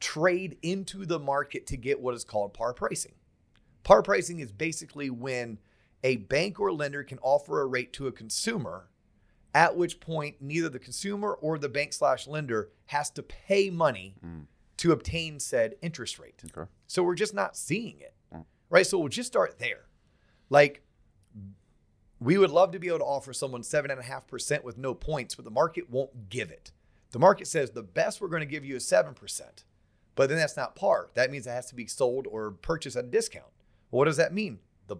trade 0.00 0.56
into 0.62 1.04
the 1.06 1.18
market 1.18 1.66
to 1.68 1.76
get 1.76 2.00
what 2.00 2.14
is 2.14 2.24
called 2.24 2.54
par 2.54 2.72
pricing. 2.74 3.14
Par 3.82 4.02
pricing 4.02 4.40
is 4.40 4.50
basically 4.52 5.10
when 5.10 5.58
a 6.02 6.16
bank 6.16 6.58
or 6.58 6.72
lender 6.72 7.04
can 7.04 7.18
offer 7.22 7.60
a 7.60 7.66
rate 7.66 7.92
to 7.92 8.06
a 8.06 8.12
consumer, 8.12 8.88
at 9.54 9.76
which 9.76 10.00
point 10.00 10.36
neither 10.40 10.68
the 10.68 10.78
consumer 10.78 11.32
or 11.32 11.58
the 11.58 11.68
bank 11.68 11.92
slash 11.92 12.26
lender 12.26 12.70
has 12.86 13.10
to 13.10 13.22
pay 13.22 13.68
money 13.70 14.14
Mm. 14.24 14.46
to 14.78 14.92
obtain 14.92 15.38
said 15.40 15.76
interest 15.82 16.18
rate. 16.18 16.42
Okay. 16.56 16.70
So 16.86 17.02
we're 17.02 17.14
just 17.14 17.34
not 17.34 17.56
seeing 17.56 18.00
it, 18.00 18.14
Mm. 18.32 18.44
right? 18.70 18.86
So 18.86 18.98
we'll 18.98 19.08
just 19.08 19.26
start 19.26 19.58
there. 19.58 19.86
Like, 20.48 20.82
we 22.18 22.36
would 22.36 22.50
love 22.50 22.70
to 22.72 22.78
be 22.78 22.88
able 22.88 22.98
to 22.98 23.04
offer 23.04 23.32
someone 23.32 23.62
seven 23.62 23.90
and 23.90 23.98
a 24.00 24.02
half 24.02 24.26
percent 24.26 24.62
with 24.64 24.76
no 24.76 24.94
points, 24.94 25.34
but 25.34 25.44
the 25.44 25.50
market 25.50 25.88
won't 25.90 26.28
give 26.28 26.50
it. 26.50 26.72
The 27.12 27.18
market 27.18 27.46
says 27.48 27.70
the 27.70 27.82
best 27.82 28.20
we're 28.20 28.28
going 28.28 28.40
to 28.40 28.46
give 28.46 28.64
you 28.64 28.76
is 28.76 28.86
seven 28.86 29.14
percent, 29.14 29.64
but 30.14 30.28
then 30.28 30.38
that's 30.38 30.56
not 30.56 30.76
par. 30.76 31.10
That 31.14 31.30
means 31.30 31.46
it 31.46 31.50
has 31.50 31.66
to 31.66 31.74
be 31.74 31.86
sold 31.86 32.26
or 32.26 32.50
purchased 32.50 32.96
at 32.96 33.04
a 33.04 33.08
discount. 33.08 33.46
Well, 33.90 33.98
what 33.98 34.04
does 34.06 34.16
that 34.16 34.32
mean? 34.32 34.58
The 34.86 34.96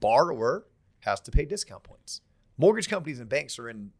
borrower 0.00 0.66
has 1.00 1.20
to 1.22 1.30
pay 1.30 1.44
discount 1.44 1.82
points. 1.82 2.20
Mortgage 2.56 2.88
companies 2.88 3.20
and 3.20 3.28
banks 3.28 3.58
are 3.58 3.68
in 3.68 3.90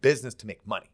business 0.00 0.34
to 0.34 0.46
make 0.46 0.66
money. 0.66 0.90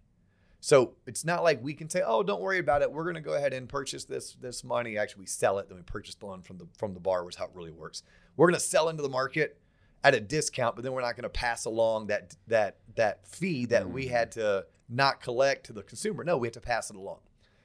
So 0.60 0.92
it's 1.06 1.24
not 1.24 1.42
like 1.42 1.60
we 1.60 1.74
can 1.74 1.90
say, 1.90 2.02
"Oh, 2.06 2.22
don't 2.22 2.40
worry 2.40 2.60
about 2.60 2.82
it. 2.82 2.92
We're 2.92 3.02
going 3.02 3.16
to 3.16 3.20
go 3.20 3.34
ahead 3.34 3.52
and 3.52 3.68
purchase 3.68 4.04
this 4.04 4.34
this 4.34 4.62
money. 4.62 4.96
Actually, 4.96 5.22
we 5.22 5.26
sell 5.26 5.58
it, 5.58 5.68
then 5.68 5.76
we 5.76 5.82
purchase 5.82 6.14
the 6.14 6.26
loan 6.26 6.42
from 6.42 6.58
the 6.58 6.68
from 6.78 6.94
the 6.94 7.00
borrower. 7.00 7.28
Is 7.28 7.34
how 7.34 7.46
it 7.46 7.50
really 7.52 7.72
works. 7.72 8.04
We're 8.36 8.46
going 8.46 8.60
to 8.60 8.64
sell 8.64 8.88
into 8.88 9.02
the 9.02 9.08
market 9.08 9.58
at 10.04 10.14
a 10.14 10.20
discount, 10.20 10.76
but 10.76 10.82
then 10.82 10.92
we're 10.92 11.02
not 11.02 11.16
going 11.16 11.24
to 11.24 11.28
pass 11.28 11.64
along 11.64 12.06
that 12.08 12.36
that 12.46 12.76
that 12.94 13.26
fee 13.26 13.66
that 13.66 13.90
we 13.90 14.06
mm. 14.06 14.10
had 14.10 14.30
to 14.32 14.66
not 14.88 15.20
collect 15.20 15.66
to 15.66 15.72
the 15.72 15.82
consumer. 15.82 16.22
No, 16.22 16.36
we 16.36 16.46
have 16.46 16.54
to 16.54 16.60
pass 16.60 16.90
it 16.90 16.96
along. 16.96 17.18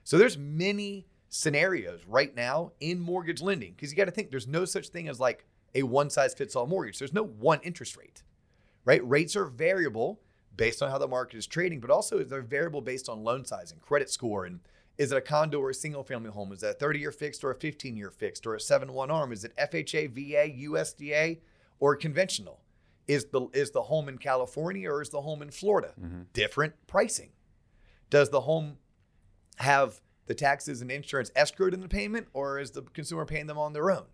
So 0.08 0.18
there's 0.18 0.38
many 0.38 1.06
scenarios 1.28 2.00
right 2.08 2.34
now 2.34 2.72
in 2.80 2.98
mortgage 2.98 3.42
lending 3.42 3.74
because 3.74 3.92
you 3.92 3.98
got 3.98 4.06
to 4.06 4.12
think 4.12 4.32
there's 4.32 4.48
no 4.48 4.64
such 4.64 4.88
thing 4.88 5.10
as 5.10 5.20
like 5.20 5.44
a 5.76 5.84
one 5.84 6.10
size 6.10 6.34
fits 6.34 6.56
all 6.56 6.66
mortgage. 6.66 6.98
There's 6.98 7.12
no 7.12 7.26
one 7.26 7.60
interest 7.62 7.98
rate, 7.98 8.24
right? 8.86 9.06
Rates 9.06 9.36
are 9.36 9.44
variable 9.44 10.22
based 10.56 10.82
on 10.82 10.90
how 10.90 10.98
the 10.98 11.10
market 11.10 11.36
is 11.36 11.46
trading, 11.46 11.82
but 11.82 11.90
also 11.90 12.24
they're 12.24 12.42
variable 12.42 12.80
based 12.80 13.10
on 13.10 13.26
loan 13.26 13.44
size 13.44 13.74
and 13.74 13.82
credit 13.82 14.10
score. 14.10 14.46
And 14.46 14.62
is 14.98 15.12
it 15.12 15.18
a 15.18 15.20
condo 15.20 15.60
or 15.60 15.72
a 15.72 15.74
single 15.74 16.06
family 16.06 16.30
home? 16.30 16.54
Is 16.54 16.62
that 16.62 16.78
a 16.78 16.80
30 16.80 17.00
year 17.00 17.12
fixed 17.12 17.44
or 17.44 17.52
a 17.52 17.56
15 17.56 17.98
year 17.98 18.10
fixed 18.10 18.48
or 18.48 18.56
a 18.56 18.62
7 18.62 18.94
1 18.94 19.12
arm? 19.12 19.34
Is 19.34 19.44
it 19.44 19.54
FHA, 19.58 20.12
VA, 20.12 20.70
USDA, 20.70 21.40
or 21.82 21.98
conventional? 21.98 22.62
Is 23.10 23.26
the, 23.26 23.48
is 23.52 23.72
the 23.72 23.82
home 23.82 24.08
in 24.08 24.20
California 24.20 24.90
or 24.90 25.02
is 25.02 25.10
the 25.10 25.20
home 25.20 25.42
in 25.42 25.52
Florida? 25.52 25.92
Mm-hmm. 26.02 26.22
Different 26.32 26.76
pricing. 26.88 27.32
Does 28.10 28.30
the 28.30 28.40
home 28.40 28.78
have 29.58 30.02
the 30.26 30.36
taxes 30.36 30.82
and 30.82 30.92
insurance 30.92 31.32
escrowed 31.36 31.74
in 31.74 31.80
the 31.80 31.88
payment 31.88 32.28
or 32.34 32.60
is 32.60 32.72
the 32.72 32.82
consumer 32.82 33.26
paying 33.26 33.48
them 33.48 33.58
on 33.58 33.74
their 33.74 33.92
own? 33.92 34.06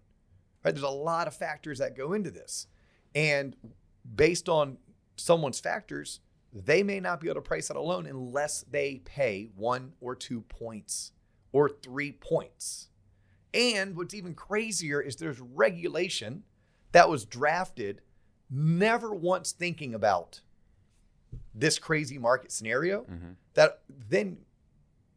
Right? 0.63 0.73
There's 0.73 0.83
a 0.83 0.89
lot 0.89 1.27
of 1.27 1.35
factors 1.35 1.79
that 1.79 1.95
go 1.97 2.13
into 2.13 2.31
this. 2.31 2.67
And 3.15 3.55
based 4.15 4.47
on 4.49 4.77
someone's 5.15 5.59
factors, 5.59 6.19
they 6.53 6.83
may 6.83 6.99
not 6.99 7.19
be 7.19 7.27
able 7.27 7.35
to 7.35 7.41
price 7.41 7.69
out 7.71 7.77
a 7.77 7.81
loan 7.81 8.05
unless 8.05 8.63
they 8.69 9.01
pay 9.05 9.49
one 9.55 9.93
or 10.01 10.15
two 10.15 10.41
points 10.41 11.11
or 11.51 11.67
three 11.69 12.11
points. 12.11 12.89
And 13.53 13.95
what's 13.95 14.13
even 14.13 14.33
crazier 14.33 15.01
is 15.01 15.15
there's 15.15 15.39
regulation 15.39 16.43
that 16.91 17.09
was 17.09 17.25
drafted 17.25 18.01
never 18.49 19.13
once 19.13 19.51
thinking 19.51 19.93
about 19.95 20.41
this 21.55 21.79
crazy 21.79 22.17
market 22.17 22.51
scenario 22.51 23.03
Mhm. 23.05 23.35
that 23.55 23.81
then 23.89 24.45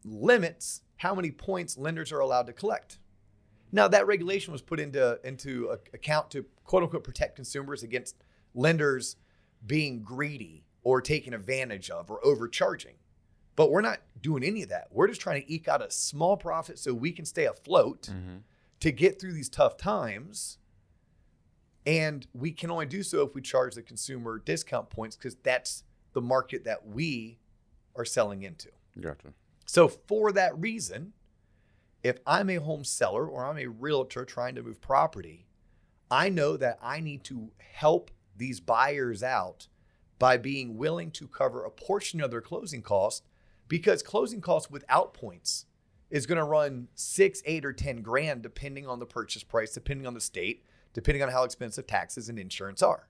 limits 0.07 0.83
how 0.97 1.15
many 1.15 1.31
points 1.31 1.77
lenders 1.77 2.13
are 2.13 2.21
allowed 2.21 2.47
to 2.47 2.53
collect. 2.53 2.99
Now 3.73 3.89
that 3.89 4.07
regulation 4.07 4.53
was 4.53 4.63
put 4.63 4.81
into 4.81 5.19
into 5.25 5.69
a- 5.71 5.95
account 5.95 6.31
to 6.31 6.45
quote 6.65 6.83
unquote 6.85 7.05
protect 7.05 7.37
consumers 7.37 7.83
against 7.83 8.17
lenders 8.55 9.17
being 9.67 10.03
greedy 10.03 10.65
or 10.83 11.01
taking 11.01 11.35
advantage 11.35 11.91
of 11.91 12.11
or 12.11 12.25
overcharging. 12.25 12.95
But 13.57 13.71
we're 13.71 13.81
not 13.81 14.01
doing 14.21 14.45
any 14.45 14.63
of 14.63 14.69
that. 14.69 14.89
We're 14.91 15.09
just 15.09 15.21
trying 15.21 15.43
to 15.43 15.53
eke 15.53 15.67
out 15.67 15.83
a 15.83 15.91
small 15.91 16.37
profit 16.37 16.79
so 16.79 16.95
we 16.95 17.11
can 17.11 17.25
stay 17.25 17.47
afloat 17.47 18.03
Mhm. 18.13 18.43
to 18.81 18.93
get 18.93 19.19
through 19.21 19.33
these 19.33 19.49
tough 19.49 19.77
times. 19.77 20.59
And 21.85 22.27
we 22.33 22.53
can 22.53 22.71
only 22.71 22.87
do 22.87 23.03
so 23.03 23.23
if 23.25 23.35
we 23.35 23.41
charge 23.43 23.75
the 23.75 23.83
consumer 23.83 24.39
discount 24.39 24.91
points 24.91 25.17
because 25.17 25.37
that's 25.37 25.85
the 26.13 26.21
market 26.21 26.65
that 26.65 26.87
we 26.87 27.39
are 27.95 28.05
selling 28.05 28.43
into. 28.43 28.71
Gotcha. 29.01 29.33
So, 29.67 29.89
for 29.89 30.31
that 30.33 30.59
reason, 30.59 31.13
if 32.03 32.19
I'm 32.25 32.49
a 32.49 32.57
home 32.57 32.85
seller 32.85 33.27
or 33.27 33.45
I'm 33.45 33.59
a 33.59 33.67
realtor 33.67 34.25
trying 34.25 34.55
to 34.55 34.63
move 34.63 34.81
property, 34.81 35.47
I 36.09 36.29
know 36.29 36.57
that 36.57 36.79
I 36.81 37.01
need 37.01 37.25
to 37.25 37.51
help 37.59 38.13
these 38.37 38.61
buyers 38.61 39.25
out 39.25 39.67
by 40.19 40.37
being 40.37 40.77
willing 40.77 41.11
to 41.11 41.27
cover 41.27 41.65
a 41.65 41.71
portion 41.71 42.21
of 42.21 42.31
their 42.31 42.41
closing 42.41 42.81
cost 42.81 43.25
because 43.67 44.03
closing 44.03 44.41
costs 44.41 44.71
without 44.71 45.13
points 45.13 45.67
is 46.11 46.27
going 46.27 46.39
to 46.39 46.45
run 46.45 46.87
six, 46.95 47.43
eight, 47.45 47.65
or 47.65 47.73
10 47.73 48.03
grand 48.03 48.43
depending 48.43 48.87
on 48.87 49.01
the 49.01 49.07
purchase 49.07 49.43
price, 49.43 49.73
depending 49.73 50.07
on 50.07 50.15
the 50.15 50.21
state, 50.21 50.65
depending 50.95 51.23
on 51.23 51.31
how 51.31 51.43
expensive 51.43 51.87
taxes 51.89 52.29
and 52.29 52.39
insurance 52.39 52.83
are. 52.83 53.09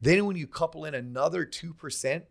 Then, 0.00 0.26
when 0.26 0.36
you 0.36 0.46
couple 0.46 0.84
in 0.84 0.94
another 0.94 1.46
2% 1.46 2.22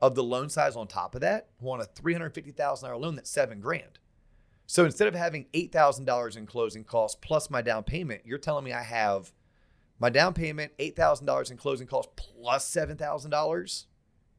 of 0.00 0.14
the 0.14 0.22
loan 0.22 0.48
size 0.48 0.76
on 0.76 0.86
top 0.86 1.14
of 1.14 1.20
that, 1.20 1.48
on 1.62 1.80
a 1.80 1.84
$350,000 1.84 3.00
loan, 3.00 3.16
that's 3.16 3.30
seven 3.30 3.60
grand. 3.60 3.98
So 4.66 4.84
instead 4.84 5.08
of 5.08 5.14
having 5.14 5.46
$8,000 5.52 6.36
in 6.36 6.46
closing 6.46 6.84
costs 6.84 7.18
plus 7.20 7.50
my 7.50 7.60
down 7.60 7.82
payment, 7.82 8.22
you're 8.24 8.38
telling 8.38 8.64
me 8.64 8.72
I 8.72 8.82
have 8.82 9.32
my 9.98 10.10
down 10.10 10.32
payment, 10.32 10.72
$8,000 10.78 11.50
in 11.50 11.56
closing 11.56 11.86
costs 11.86 12.12
plus 12.16 12.72
$7,000 12.72 13.84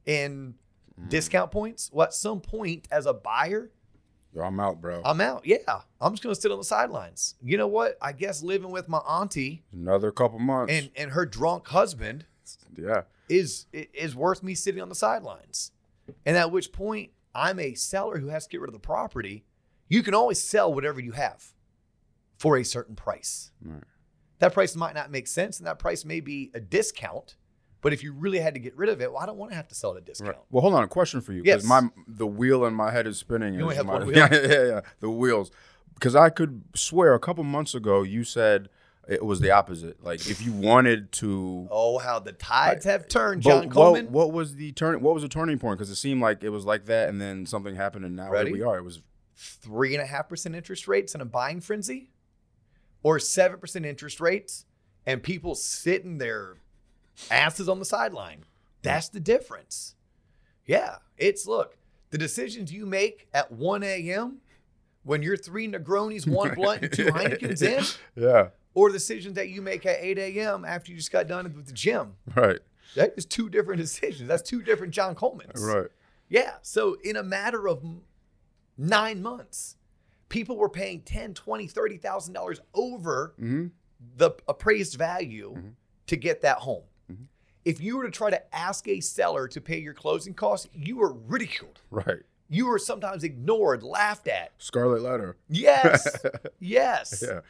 in 0.05 0.55
mm. 0.99 1.09
discount 1.09 1.51
points. 1.51 1.89
Well, 1.93 2.05
at 2.07 2.13
some 2.13 2.39
point, 2.39 2.87
as 2.91 3.05
a 3.05 3.13
buyer, 3.13 3.71
Yo, 4.33 4.43
I'm 4.43 4.61
out, 4.61 4.79
bro. 4.79 5.01
I'm 5.03 5.19
out. 5.19 5.45
Yeah, 5.45 5.81
I'm 5.99 6.13
just 6.13 6.23
going 6.23 6.33
to 6.33 6.39
sit 6.39 6.53
on 6.53 6.57
the 6.57 6.63
sidelines. 6.63 7.35
You 7.43 7.57
know 7.57 7.67
what? 7.67 7.97
I 8.01 8.13
guess 8.13 8.41
living 8.41 8.71
with 8.71 8.87
my 8.87 8.99
auntie 8.99 9.65
Another 9.73 10.09
couple 10.09 10.39
months. 10.39 10.71
and, 10.71 10.89
and 10.95 11.11
her 11.11 11.25
drunk 11.25 11.67
husband 11.67 12.25
yeah. 12.77 13.01
Is 13.31 13.65
is 13.71 14.15
worth 14.15 14.43
me 14.43 14.53
sitting 14.53 14.81
on 14.81 14.89
the 14.89 14.95
sidelines. 14.95 15.71
And 16.25 16.35
at 16.35 16.51
which 16.51 16.71
point 16.71 17.11
I'm 17.33 17.59
a 17.59 17.73
seller 17.75 18.17
who 18.19 18.27
has 18.27 18.45
to 18.45 18.49
get 18.49 18.61
rid 18.61 18.69
of 18.69 18.73
the 18.73 18.79
property. 18.79 19.45
You 19.87 20.03
can 20.03 20.13
always 20.13 20.41
sell 20.41 20.73
whatever 20.73 20.99
you 20.99 21.11
have 21.13 21.53
for 22.37 22.57
a 22.57 22.63
certain 22.63 22.95
price. 22.95 23.51
Right. 23.63 23.83
That 24.39 24.53
price 24.53 24.75
might 24.75 24.95
not 24.95 25.11
make 25.11 25.27
sense, 25.27 25.59
and 25.59 25.67
that 25.67 25.79
price 25.79 26.03
may 26.03 26.19
be 26.19 26.51
a 26.53 26.59
discount. 26.59 27.35
But 27.81 27.93
if 27.93 28.03
you 28.03 28.13
really 28.13 28.39
had 28.39 28.53
to 28.53 28.59
get 28.59 28.75
rid 28.77 28.89
of 28.89 29.01
it, 29.01 29.11
well, 29.11 29.21
I 29.21 29.25
don't 29.25 29.37
want 29.37 29.51
to 29.51 29.55
have 29.55 29.67
to 29.69 29.75
sell 29.75 29.93
it 29.93 29.97
at 29.97 30.03
a 30.03 30.05
discount. 30.05 30.35
Right. 30.35 30.45
Well, 30.51 30.61
hold 30.61 30.73
on. 30.75 30.83
A 30.83 30.87
question 30.87 31.21
for 31.21 31.33
you. 31.33 31.41
Yes. 31.45 31.63
my 31.63 31.89
the 32.07 32.27
wheel 32.27 32.65
in 32.65 32.73
my 32.73 32.91
head 32.91 33.07
is 33.07 33.17
spinning. 33.17 33.53
You 33.53 33.63
only 33.63 33.75
have 33.75 33.85
my- 33.85 33.93
one 33.93 34.05
wheel? 34.07 34.17
Yeah, 34.17 34.29
yeah, 34.31 34.63
yeah. 34.65 34.81
The 34.99 35.09
wheels. 35.09 35.51
Because 35.93 36.15
I 36.15 36.29
could 36.29 36.63
swear 36.75 37.13
a 37.13 37.19
couple 37.19 37.43
months 37.43 37.75
ago 37.75 38.01
you 38.03 38.23
said 38.23 38.69
it 39.07 39.23
was 39.23 39.39
the 39.39 39.51
opposite. 39.51 40.03
Like 40.03 40.29
if 40.29 40.41
you 40.41 40.51
wanted 40.51 41.11
to. 41.13 41.67
Oh, 41.71 41.97
how 41.97 42.19
the 42.19 42.31
tides 42.31 42.85
have 42.85 43.07
turned, 43.07 43.41
John 43.41 43.69
Coleman. 43.69 44.05
What, 44.05 44.27
what 44.27 44.33
was 44.33 44.55
the 44.55 44.71
turn? 44.71 45.01
What 45.01 45.13
was 45.13 45.23
the 45.23 45.29
turning 45.29 45.59
point? 45.59 45.77
Because 45.77 45.89
it 45.89 45.95
seemed 45.95 46.21
like 46.21 46.43
it 46.43 46.49
was 46.49 46.65
like 46.65 46.85
that, 46.85 47.09
and 47.09 47.19
then 47.19 47.45
something 47.45 47.75
happened, 47.75 48.05
and 48.05 48.15
now 48.15 48.29
Ready? 48.29 48.49
here 48.49 48.57
we 48.57 48.63
are. 48.63 48.77
It 48.77 48.83
was 48.83 49.01
three 49.35 49.93
and 49.93 50.03
a 50.03 50.05
half 50.05 50.29
percent 50.29 50.55
interest 50.55 50.87
rates 50.87 51.13
and 51.13 51.21
a 51.21 51.25
buying 51.25 51.61
frenzy, 51.61 52.09
or 53.03 53.19
seven 53.19 53.59
percent 53.59 53.85
interest 53.85 54.19
rates, 54.19 54.65
and 55.05 55.23
people 55.23 55.55
sitting 55.55 56.17
their 56.17 56.57
asses 57.29 57.67
on 57.67 57.79
the 57.79 57.85
sideline. 57.85 58.45
That's 58.81 59.09
the 59.09 59.19
difference. 59.19 59.95
Yeah, 60.65 60.97
it's 61.17 61.47
look 61.47 61.77
the 62.11 62.17
decisions 62.17 62.71
you 62.71 62.85
make 62.85 63.27
at 63.33 63.51
1 63.51 63.83
a.m. 63.83 64.37
when 65.03 65.23
you're 65.23 65.37
three 65.37 65.67
Negronis, 65.67 66.27
one 66.27 66.53
blunt, 66.55 66.83
and 66.83 66.91
two 66.91 67.05
Heinekens 67.05 67.61
in, 67.61 68.21
yeah, 68.21 68.49
or 68.73 68.89
decisions 68.89 69.35
that 69.35 69.49
you 69.49 69.61
make 69.61 69.85
at 69.85 69.97
8 70.01 70.17
a.m. 70.17 70.63
after 70.65 70.91
you 70.91 70.97
just 70.97 71.11
got 71.11 71.27
done 71.27 71.43
with 71.55 71.65
the 71.67 71.73
gym. 71.73 72.13
right, 72.35 72.59
That 72.95 73.13
is 73.17 73.25
two 73.25 73.49
different 73.49 73.81
decisions. 73.81 74.27
That's 74.27 74.41
two 74.41 74.61
different 74.61 74.93
John 74.93 75.15
Colemans. 75.15 75.59
right. 75.59 75.87
Yeah. 76.29 76.53
So 76.61 76.95
in 77.03 77.17
a 77.17 77.23
matter 77.23 77.67
of 77.67 77.83
nine 78.77 79.21
months, 79.21 79.75
people 80.29 80.57
were 80.57 80.69
paying 80.69 81.01
10, 81.01 81.33
20, 81.33 81.67
30,000 81.67 82.33
dollars 82.33 82.59
over 82.73 83.33
hmm 83.37 83.67
the 84.17 84.31
appraised 84.47 84.95
value 84.97 85.53
Mhm. 85.55 85.73
to 86.07 86.15
get 86.15 86.41
that 86.41 86.57
home. 86.57 86.85
Mhm. 87.11 87.27
If 87.65 87.79
you 87.79 87.97
were 87.97 88.05
to 88.05 88.09
try 88.09 88.31
to 88.31 88.55
ask 88.55 88.87
a 88.87 88.99
seller 88.99 89.47
to 89.49 89.61
pay 89.61 89.77
your 89.77 89.93
closing 89.93 90.33
costs, 90.33 90.67
you 90.73 90.95
were 90.97 91.13
ridiculed. 91.13 91.81
Right. 91.91 92.23
You 92.49 92.65
were 92.65 92.79
sometimes 92.79 93.23
ignored, 93.23 93.83
laughed 93.83 94.27
at. 94.27 94.53
Scarlet 94.57 95.03
letter. 95.03 95.37
Yes. 95.49 96.07
yes. 96.59 97.23
Yeah. 97.27 97.41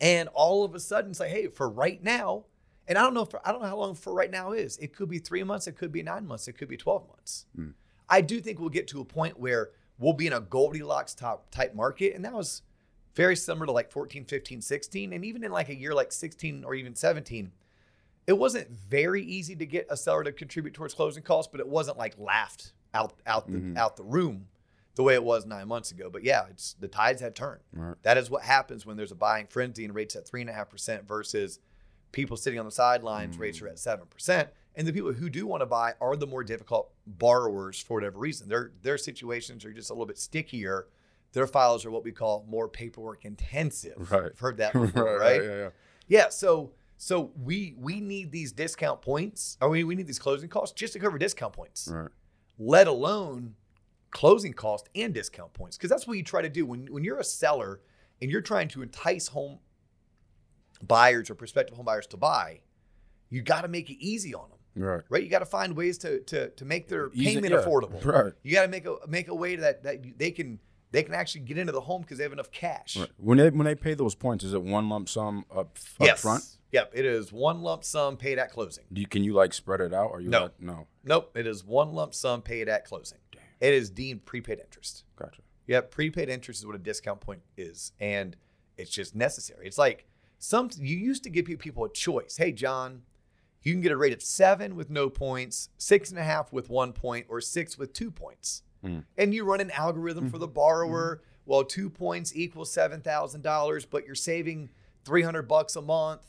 And 0.00 0.28
all 0.34 0.64
of 0.64 0.74
a 0.74 0.80
sudden 0.80 1.10
it's 1.10 1.20
like, 1.20 1.30
hey, 1.30 1.46
for 1.48 1.68
right 1.68 2.02
now, 2.02 2.44
and 2.86 2.98
I 2.98 3.02
don't 3.02 3.14
know 3.14 3.22
if 3.22 3.34
I 3.44 3.52
don't 3.52 3.62
know 3.62 3.68
how 3.68 3.78
long 3.78 3.94
for 3.94 4.12
right 4.12 4.30
now 4.30 4.52
is. 4.52 4.76
It 4.78 4.94
could 4.94 5.08
be 5.08 5.18
three 5.18 5.42
months, 5.42 5.66
it 5.66 5.76
could 5.76 5.92
be 5.92 6.02
nine 6.02 6.26
months, 6.26 6.48
it 6.48 6.54
could 6.58 6.68
be 6.68 6.76
12 6.76 7.08
months. 7.08 7.46
Hmm. 7.56 7.68
I 8.08 8.20
do 8.20 8.40
think 8.40 8.58
we'll 8.60 8.68
get 8.68 8.88
to 8.88 9.00
a 9.00 9.04
point 9.04 9.38
where 9.40 9.70
we'll 9.98 10.12
be 10.12 10.26
in 10.26 10.32
a 10.34 10.40
Goldilocks 10.40 11.14
top 11.14 11.50
type 11.50 11.74
market. 11.74 12.14
And 12.14 12.24
that 12.24 12.34
was 12.34 12.62
very 13.14 13.36
similar 13.36 13.66
to 13.66 13.72
like 13.72 13.90
14, 13.90 14.24
15, 14.26 14.60
16. 14.60 15.12
And 15.12 15.24
even 15.24 15.42
in 15.44 15.52
like 15.52 15.68
a 15.70 15.74
year 15.74 15.94
like 15.94 16.12
16 16.12 16.64
or 16.64 16.74
even 16.74 16.94
17, 16.94 17.50
it 18.26 18.32
wasn't 18.34 18.70
very 18.70 19.22
easy 19.22 19.54
to 19.56 19.64
get 19.64 19.86
a 19.88 19.96
seller 19.96 20.24
to 20.24 20.32
contribute 20.32 20.74
towards 20.74 20.92
closing 20.94 21.22
costs, 21.22 21.48
but 21.50 21.60
it 21.60 21.68
wasn't 21.68 21.96
like 21.96 22.14
laughed 22.18 22.72
out 22.92 23.14
out 23.26 23.46
the 23.50 23.58
Mhm. 23.58 23.76
out 23.78 23.96
the 23.96 24.04
room 24.04 24.46
the 24.94 25.02
way 25.02 25.14
it 25.14 25.24
was 25.24 25.46
nine 25.46 25.68
months 25.68 25.90
ago. 25.90 26.08
But 26.10 26.24
yeah, 26.24 26.44
it's 26.50 26.74
the 26.74 26.88
tides 26.88 27.20
have 27.20 27.34
turned. 27.34 27.62
Right. 27.72 27.96
That 28.02 28.16
is 28.16 28.30
what 28.30 28.42
happens 28.42 28.86
when 28.86 28.96
there's 28.96 29.12
a 29.12 29.16
buying 29.16 29.46
frenzy 29.46 29.84
and 29.84 29.94
rates 29.94 30.16
at 30.16 30.26
three 30.26 30.40
and 30.40 30.50
a 30.50 30.52
half 30.52 30.70
percent 30.70 31.06
versus 31.06 31.58
people 32.12 32.36
sitting 32.36 32.58
on 32.58 32.64
the 32.64 32.70
sidelines, 32.70 33.38
rates 33.38 33.60
are 33.60 33.68
at 33.68 33.74
mm. 33.74 33.78
seven 33.78 34.06
percent. 34.06 34.48
And 34.76 34.86
the 34.86 34.92
people 34.92 35.12
who 35.12 35.30
do 35.30 35.46
want 35.46 35.60
to 35.62 35.66
buy 35.66 35.94
are 36.00 36.16
the 36.16 36.26
more 36.26 36.42
difficult 36.42 36.90
borrowers 37.06 37.80
for 37.80 37.94
whatever 37.94 38.18
reason. 38.18 38.48
Their 38.48 38.72
their 38.82 38.98
situations 38.98 39.64
are 39.64 39.72
just 39.72 39.90
a 39.90 39.92
little 39.92 40.06
bit 40.06 40.18
stickier. 40.18 40.86
Their 41.32 41.46
files 41.46 41.84
are 41.84 41.90
what 41.90 42.04
we 42.04 42.12
call 42.12 42.44
more 42.48 42.68
paperwork 42.68 43.24
intensive. 43.24 44.10
Right. 44.10 44.30
I've 44.32 44.38
heard 44.38 44.58
that 44.58 44.72
before, 44.72 45.18
right? 45.18 45.42
Yeah, 45.42 45.56
yeah. 45.56 45.68
Yeah, 46.06 46.28
so 46.28 46.72
so 46.96 47.32
we 47.42 47.74
we 47.78 48.00
need 48.00 48.30
these 48.30 48.52
discount 48.52 49.02
points, 49.02 49.56
or 49.60 49.68
we, 49.68 49.84
we 49.84 49.94
need 49.94 50.06
these 50.06 50.18
closing 50.18 50.48
costs 50.48 50.74
just 50.74 50.92
to 50.94 50.98
cover 50.98 51.18
discount 51.18 51.52
points, 51.52 51.88
Right. 51.90 52.10
let 52.58 52.86
alone 52.86 53.54
closing 54.14 54.54
cost 54.54 54.88
and 54.94 55.12
discount 55.12 55.52
points. 55.52 55.76
Because 55.76 55.90
that's 55.90 56.06
what 56.06 56.16
you 56.16 56.22
try 56.24 56.40
to 56.40 56.48
do 56.48 56.64
when 56.64 56.86
when 56.86 57.04
you're 57.04 57.18
a 57.18 57.24
seller 57.24 57.80
and 58.22 58.30
you're 58.30 58.40
trying 58.40 58.68
to 58.68 58.80
entice 58.80 59.28
home 59.28 59.58
buyers 60.82 61.28
or 61.28 61.34
prospective 61.34 61.76
home 61.76 61.84
buyers 61.84 62.06
to 62.08 62.16
buy, 62.16 62.60
you 63.30 63.42
got 63.42 63.62
to 63.62 63.68
make 63.68 63.90
it 63.90 64.02
easy 64.04 64.34
on 64.34 64.48
them, 64.50 64.82
Right. 64.84 65.02
right? 65.08 65.22
You 65.22 65.28
got 65.28 65.40
to 65.40 65.46
find 65.46 65.76
ways 65.76 65.98
to 65.98 66.20
to 66.20 66.50
to 66.50 66.64
make 66.64 66.88
their 66.88 67.10
Easy- 67.12 67.34
payment 67.34 67.52
yeah, 67.52 67.60
affordable. 67.60 68.02
Right. 68.04 68.32
You 68.42 68.52
got 68.54 68.62
to 68.62 68.68
make 68.68 68.86
a 68.86 68.96
make 69.08 69.28
a 69.28 69.34
way 69.34 69.56
that 69.56 69.82
that 69.84 70.18
they 70.18 70.30
can 70.30 70.58
they 70.92 71.02
can 71.02 71.14
actually 71.14 71.40
get 71.42 71.58
into 71.58 71.72
the 71.72 71.80
home 71.80 72.02
because 72.02 72.18
they 72.18 72.24
have 72.24 72.32
enough 72.32 72.52
cash. 72.52 72.96
Right. 72.96 73.10
When 73.16 73.38
they 73.38 73.50
when 73.50 73.64
they 73.66 73.74
pay 73.74 73.94
those 73.94 74.14
points, 74.14 74.44
is 74.44 74.52
it 74.54 74.62
one 74.62 74.88
lump 74.88 75.08
sum 75.08 75.44
up, 75.50 75.58
up 75.58 75.78
yes. 76.00 76.20
front? 76.22 76.44
Yep. 76.72 76.90
It 76.94 77.04
is 77.04 77.32
one 77.32 77.62
lump 77.62 77.84
sum 77.84 78.16
paid 78.16 78.38
at 78.38 78.50
closing. 78.50 78.84
Do 78.92 79.00
you, 79.00 79.06
can 79.06 79.22
you 79.22 79.32
like 79.32 79.54
spread 79.54 79.80
it 79.80 79.94
out 79.94 80.10
or 80.10 80.20
you 80.20 80.28
No. 80.28 80.42
let- 80.42 80.60
no? 80.60 80.86
Nope. 81.04 81.36
It 81.36 81.46
is 81.46 81.64
one 81.64 81.92
lump 81.92 82.14
sum 82.14 82.42
paid 82.42 82.68
at 82.68 82.84
closing. 82.84 83.18
It 83.64 83.72
is 83.72 83.88
deemed 83.88 84.26
prepaid 84.26 84.60
interest. 84.60 85.04
Gotcha. 85.16 85.40
Yep. 85.68 85.90
Prepaid 85.90 86.28
interest 86.28 86.60
is 86.60 86.66
what 86.66 86.76
a 86.76 86.78
discount 86.78 87.20
point 87.20 87.40
is. 87.56 87.92
And 87.98 88.36
it's 88.76 88.90
just 88.90 89.14
necessary. 89.14 89.66
It's 89.66 89.78
like 89.78 90.04
some 90.38 90.68
you 90.78 90.98
used 90.98 91.22
to 91.24 91.30
give 91.30 91.46
people 91.46 91.84
a 91.84 91.90
choice. 91.90 92.36
Hey, 92.36 92.52
John, 92.52 93.02
you 93.62 93.72
can 93.72 93.80
get 93.80 93.90
a 93.90 93.96
rate 93.96 94.12
of 94.12 94.20
seven 94.20 94.76
with 94.76 94.90
no 94.90 95.08
points, 95.08 95.70
six 95.78 96.10
and 96.10 96.18
a 96.18 96.22
half 96.22 96.52
with 96.52 96.68
one 96.68 96.92
point, 96.92 97.24
or 97.30 97.40
six 97.40 97.78
with 97.78 97.94
two 97.94 98.10
points. 98.10 98.62
Mm. 98.84 99.04
And 99.16 99.32
you 99.32 99.44
run 99.44 99.62
an 99.62 99.70
algorithm 99.70 100.28
for 100.28 100.36
the 100.36 100.46
borrower. 100.46 101.22
Well, 101.46 101.64
two 101.64 101.88
points 101.88 102.36
equals 102.36 102.70
seven 102.70 103.00
thousand 103.00 103.42
dollars, 103.42 103.86
but 103.86 104.04
you're 104.04 104.14
saving 104.14 104.68
three 105.06 105.22
hundred 105.22 105.48
bucks 105.48 105.74
a 105.74 105.82
month. 105.82 106.20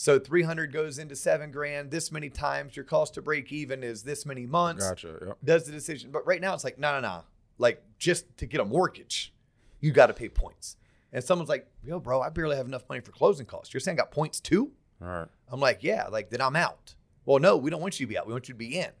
So 0.00 0.18
300 0.18 0.72
goes 0.72 0.98
into 0.98 1.14
seven 1.14 1.50
grand 1.50 1.90
this 1.90 2.10
many 2.10 2.30
times. 2.30 2.74
Your 2.74 2.86
cost 2.86 3.12
to 3.14 3.22
break 3.22 3.52
even 3.52 3.84
is 3.84 4.02
this 4.02 4.24
many 4.24 4.46
months. 4.46 4.88
Gotcha. 4.88 5.18
Yep. 5.26 5.38
Does 5.44 5.64
the 5.64 5.72
decision. 5.72 6.10
But 6.10 6.26
right 6.26 6.40
now 6.40 6.54
it's 6.54 6.64
like, 6.64 6.78
no, 6.78 6.94
no, 6.94 7.00
no. 7.00 7.24
Like 7.58 7.82
just 7.98 8.24
to 8.38 8.46
get 8.46 8.62
a 8.62 8.64
mortgage, 8.64 9.34
you 9.78 9.92
got 9.92 10.06
to 10.06 10.14
pay 10.14 10.30
points. 10.30 10.78
And 11.12 11.22
someone's 11.22 11.50
like, 11.50 11.68
yo, 11.84 12.00
bro, 12.00 12.22
I 12.22 12.30
barely 12.30 12.56
have 12.56 12.64
enough 12.64 12.84
money 12.88 13.02
for 13.02 13.12
closing 13.12 13.44
costs. 13.44 13.74
You're 13.74 13.82
saying 13.82 13.98
I 13.98 14.00
got 14.00 14.10
points 14.10 14.40
too? 14.40 14.72
All 15.02 15.08
right. 15.08 15.28
I'm 15.50 15.60
like, 15.60 15.82
yeah, 15.82 16.06
like 16.06 16.30
then 16.30 16.40
I'm 16.40 16.56
out. 16.56 16.94
Well, 17.26 17.38
no, 17.38 17.58
we 17.58 17.68
don't 17.68 17.82
want 17.82 18.00
you 18.00 18.06
to 18.06 18.08
be 18.08 18.16
out. 18.16 18.26
We 18.26 18.32
want 18.32 18.48
you 18.48 18.54
to 18.54 18.58
be 18.58 18.78
in. 18.78 18.92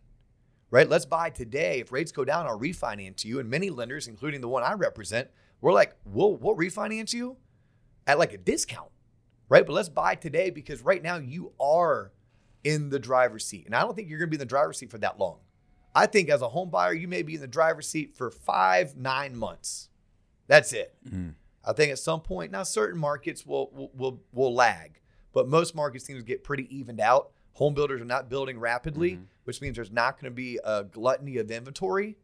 Right? 0.70 0.86
Let's 0.86 1.06
buy 1.06 1.30
today. 1.30 1.80
If 1.80 1.92
rates 1.92 2.12
go 2.12 2.26
down, 2.26 2.46
I'll 2.46 2.60
refinance 2.60 3.24
you. 3.24 3.40
And 3.40 3.48
many 3.48 3.70
lenders, 3.70 4.06
including 4.06 4.42
the 4.42 4.48
one 4.48 4.62
I 4.62 4.74
represent, 4.74 5.28
we're 5.62 5.72
like, 5.72 5.96
we'll 6.04 6.36
we'll 6.36 6.56
refinance 6.56 7.14
you 7.14 7.38
at 8.06 8.18
like 8.18 8.34
a 8.34 8.38
discount. 8.38 8.90
Right? 9.50 9.66
But 9.66 9.72
let's 9.74 9.88
buy 9.90 10.14
today 10.14 10.48
because 10.48 10.80
right 10.82 11.02
now 11.02 11.16
you 11.16 11.52
are 11.60 12.12
in 12.64 12.88
the 12.88 12.98
driver's 12.98 13.44
seat. 13.44 13.66
And 13.66 13.74
I 13.74 13.82
don't 13.82 13.94
think 13.94 14.08
you're 14.08 14.18
gonna 14.18 14.30
be 14.30 14.36
in 14.36 14.40
the 14.40 14.46
driver's 14.46 14.78
seat 14.78 14.90
for 14.90 14.98
that 14.98 15.18
long. 15.18 15.40
I 15.94 16.06
think 16.06 16.28
as 16.30 16.40
a 16.40 16.48
home 16.48 16.70
buyer, 16.70 16.94
you 16.94 17.08
may 17.08 17.22
be 17.22 17.34
in 17.34 17.40
the 17.40 17.48
driver's 17.48 17.88
seat 17.88 18.16
for 18.16 18.30
five, 18.30 18.96
nine 18.96 19.36
months. 19.36 19.88
That's 20.46 20.72
it. 20.72 20.94
Mhm. 21.04 21.34
I 21.64 21.72
think 21.72 21.90
at 21.92 21.98
some 21.98 22.20
point, 22.22 22.52
now 22.52 22.62
certain 22.62 22.98
markets 22.98 23.44
will 23.44 23.70
will 23.72 23.90
will, 23.94 24.22
will 24.32 24.54
lag, 24.54 25.00
but 25.32 25.48
most 25.48 25.74
markets 25.74 26.04
seem 26.04 26.16
to 26.16 26.22
get 26.22 26.44
pretty 26.44 26.74
evened 26.74 27.00
out. 27.00 27.32
Home 27.54 27.74
builders 27.74 28.00
are 28.00 28.04
not 28.06 28.28
building 28.30 28.58
rapidly, 28.58 29.16
Mhm. 29.16 29.26
which 29.44 29.60
means 29.60 29.74
there's 29.76 29.90
not 29.90 30.16
going 30.16 30.30
to 30.30 30.34
be 30.34 30.60
a 30.64 30.84
gluttony 30.84 31.36
of 31.38 31.50
inventory, 31.50 32.16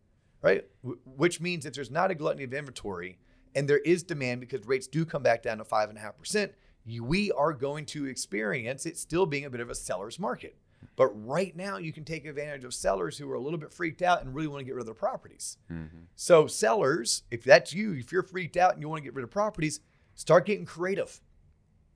right? 0.42 0.64
Wh- 0.86 1.04
Which 1.06 1.40
means 1.40 1.66
if 1.66 1.74
there's 1.74 1.90
not 1.90 2.10
a 2.12 2.14
gluttony 2.14 2.44
of 2.44 2.54
inventory 2.54 3.18
and 3.54 3.68
there 3.68 3.78
is 3.80 4.02
demand 4.04 4.40
because 4.40 4.64
rates 4.66 4.86
do 4.86 5.04
come 5.04 5.22
back 5.24 5.42
down 5.42 5.58
to 5.58 5.64
five 5.64 5.88
and 5.88 5.98
a 5.98 6.00
half 6.00 6.16
percent, 6.16 6.54
we 7.00 7.32
are 7.32 7.52
going 7.52 7.84
to 7.86 8.06
experience 8.06 8.86
it 8.86 8.96
still 8.96 9.26
being 9.26 9.44
a 9.44 9.50
bit 9.50 9.60
of 9.60 9.70
a 9.70 9.74
seller's 9.74 10.18
market. 10.18 10.56
But 10.94 11.08
right 11.26 11.54
now, 11.56 11.78
you 11.78 11.92
can 11.92 12.04
take 12.04 12.24
advantage 12.26 12.64
of 12.64 12.72
sellers 12.72 13.18
who 13.18 13.30
are 13.30 13.34
a 13.34 13.40
little 13.40 13.58
bit 13.58 13.72
freaked 13.72 14.02
out 14.02 14.22
and 14.22 14.34
really 14.34 14.48
want 14.48 14.60
to 14.60 14.64
get 14.64 14.74
rid 14.74 14.80
of 14.80 14.86
their 14.86 14.94
properties. 14.94 15.58
Mhm. 15.70 16.06
So, 16.14 16.46
sellers, 16.46 17.24
if 17.30 17.42
that's 17.44 17.72
you, 17.74 17.92
if 17.92 18.12
you're 18.12 18.22
freaked 18.22 18.56
out 18.56 18.72
and 18.74 18.82
you 18.82 18.88
want 18.88 19.00
to 19.00 19.04
get 19.04 19.14
rid 19.14 19.24
of 19.24 19.30
properties, 19.30 19.80
start 20.14 20.46
getting 20.46 20.64
creative. 20.64 21.20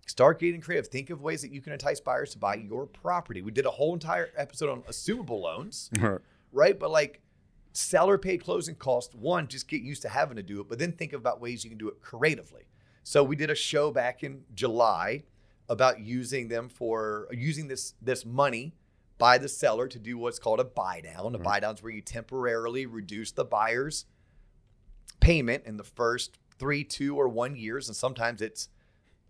Start 0.06 0.40
getting 0.40 0.60
creative. 0.60 0.88
Think 0.88 1.08
of 1.10 1.22
ways 1.22 1.40
that 1.42 1.52
you 1.52 1.60
can 1.60 1.72
entice 1.72 2.00
buyers 2.00 2.32
to 2.32 2.38
buy 2.38 2.56
your 2.56 2.84
property. 2.86 3.42
We 3.42 3.52
did 3.52 3.64
a 3.64 3.70
whole 3.70 3.94
entire 3.94 4.30
episode 4.36 4.68
on 4.68 4.82
assumable 4.82 5.40
loans, 5.40 5.88
right? 6.52 6.78
But 6.78 6.90
like 6.90 7.22
seller 7.72 8.18
paid 8.18 8.42
closing 8.42 8.74
costs, 8.74 9.14
one, 9.14 9.46
just 9.46 9.68
get 9.68 9.82
used 9.82 10.02
to 10.02 10.08
having 10.08 10.36
to 10.36 10.42
do 10.42 10.60
it, 10.60 10.68
but 10.68 10.78
then 10.80 10.92
think 10.92 11.12
about 11.12 11.40
ways 11.40 11.62
you 11.62 11.70
can 11.70 11.78
do 11.78 11.88
it 11.88 12.00
creatively. 12.00 12.64
So 13.02 13.24
we 13.24 13.36
did 13.36 13.50
a 13.50 13.54
show 13.54 13.90
back 13.90 14.22
in 14.22 14.44
July 14.54 15.24
about 15.68 16.00
using 16.00 16.48
them 16.48 16.68
for 16.68 17.28
using 17.32 17.68
this 17.68 17.94
this 18.02 18.24
money 18.26 18.74
by 19.18 19.38
the 19.38 19.48
seller 19.48 19.86
to 19.88 19.98
do 19.98 20.16
what's 20.18 20.38
called 20.38 20.60
a 20.60 20.64
buy 20.64 21.00
down. 21.00 21.34
A 21.34 21.38
Mhm. 21.38 21.42
buy 21.42 21.60
down 21.60 21.74
is 21.74 21.82
where 21.82 21.92
you 21.92 22.00
temporarily 22.02 22.86
reduce 22.86 23.32
the 23.32 23.44
buyer's 23.44 24.06
payment 25.20 25.64
in 25.66 25.76
the 25.76 25.84
first 25.84 26.38
three, 26.58 26.84
two, 26.84 27.16
or 27.16 27.28
one 27.28 27.56
years, 27.56 27.88
and 27.88 27.96
sometimes 27.96 28.40
it's 28.42 28.68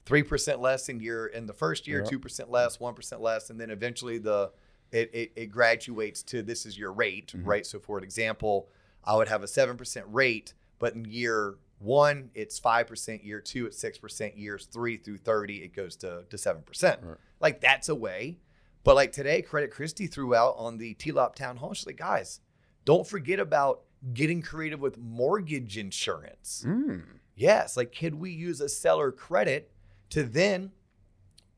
three 0.06 0.22
percent 0.22 0.60
less 0.60 0.88
in 0.88 1.00
year 1.00 1.26
in 1.26 1.46
the 1.46 1.52
first 1.52 1.86
year, 1.86 2.02
two 2.02 2.18
percent 2.18 2.50
less, 2.50 2.80
one 2.80 2.94
percent 2.94 3.20
less, 3.20 3.50
and 3.50 3.60
then 3.60 3.70
eventually 3.70 4.18
the 4.18 4.52
it, 4.92 5.08
it, 5.14 5.32
it 5.36 5.46
graduates 5.46 6.20
to 6.24 6.42
this 6.42 6.66
is 6.66 6.76
your 6.76 6.92
rate, 6.92 7.32
Mhm. 7.36 7.46
right? 7.46 7.64
So 7.66 7.78
for 7.78 7.96
an 7.98 8.02
example, 8.02 8.68
I 9.04 9.14
would 9.16 9.28
have 9.28 9.42
a 9.44 9.46
seven 9.48 9.76
percent 9.76 10.06
rate, 10.08 10.54
but 10.80 10.94
in 10.94 11.04
year 11.04 11.58
one 11.80 12.30
it's 12.34 12.58
five 12.58 12.86
percent, 12.86 13.24
year 13.24 13.40
two 13.40 13.66
it's 13.66 13.78
six 13.78 13.98
percent, 13.98 14.36
years 14.36 14.66
three 14.66 14.96
through 14.96 15.18
thirty 15.18 15.56
it 15.62 15.74
goes 15.74 15.96
to 15.96 16.24
to 16.30 16.38
seven 16.38 16.62
percent. 16.62 17.00
Right. 17.02 17.16
Like 17.40 17.60
that's 17.60 17.88
a 17.88 17.94
way. 17.94 18.38
But 18.84 18.94
like 18.94 19.12
today, 19.12 19.42
Credit 19.42 19.70
Christie 19.70 20.06
threw 20.06 20.34
out 20.34 20.54
on 20.56 20.78
the 20.78 20.94
T-Lop 20.94 21.34
Town 21.34 21.58
Hall. 21.58 21.74
She's 21.74 21.86
like, 21.86 21.98
guys, 21.98 22.40
don't 22.84 23.06
forget 23.06 23.38
about 23.38 23.82
getting 24.14 24.40
creative 24.40 24.80
with 24.80 24.96
mortgage 24.96 25.76
insurance. 25.76 26.64
Mm. 26.66 27.02
Yes, 27.34 27.76
like 27.76 27.94
could 27.94 28.14
we 28.14 28.30
use 28.30 28.60
a 28.60 28.68
seller 28.68 29.12
credit 29.12 29.70
to 30.10 30.22
then 30.22 30.72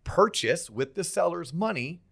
purchase 0.05 0.69
with 0.69 0.95
the 0.95 1.05
seller's 1.05 1.53
money 1.53 2.03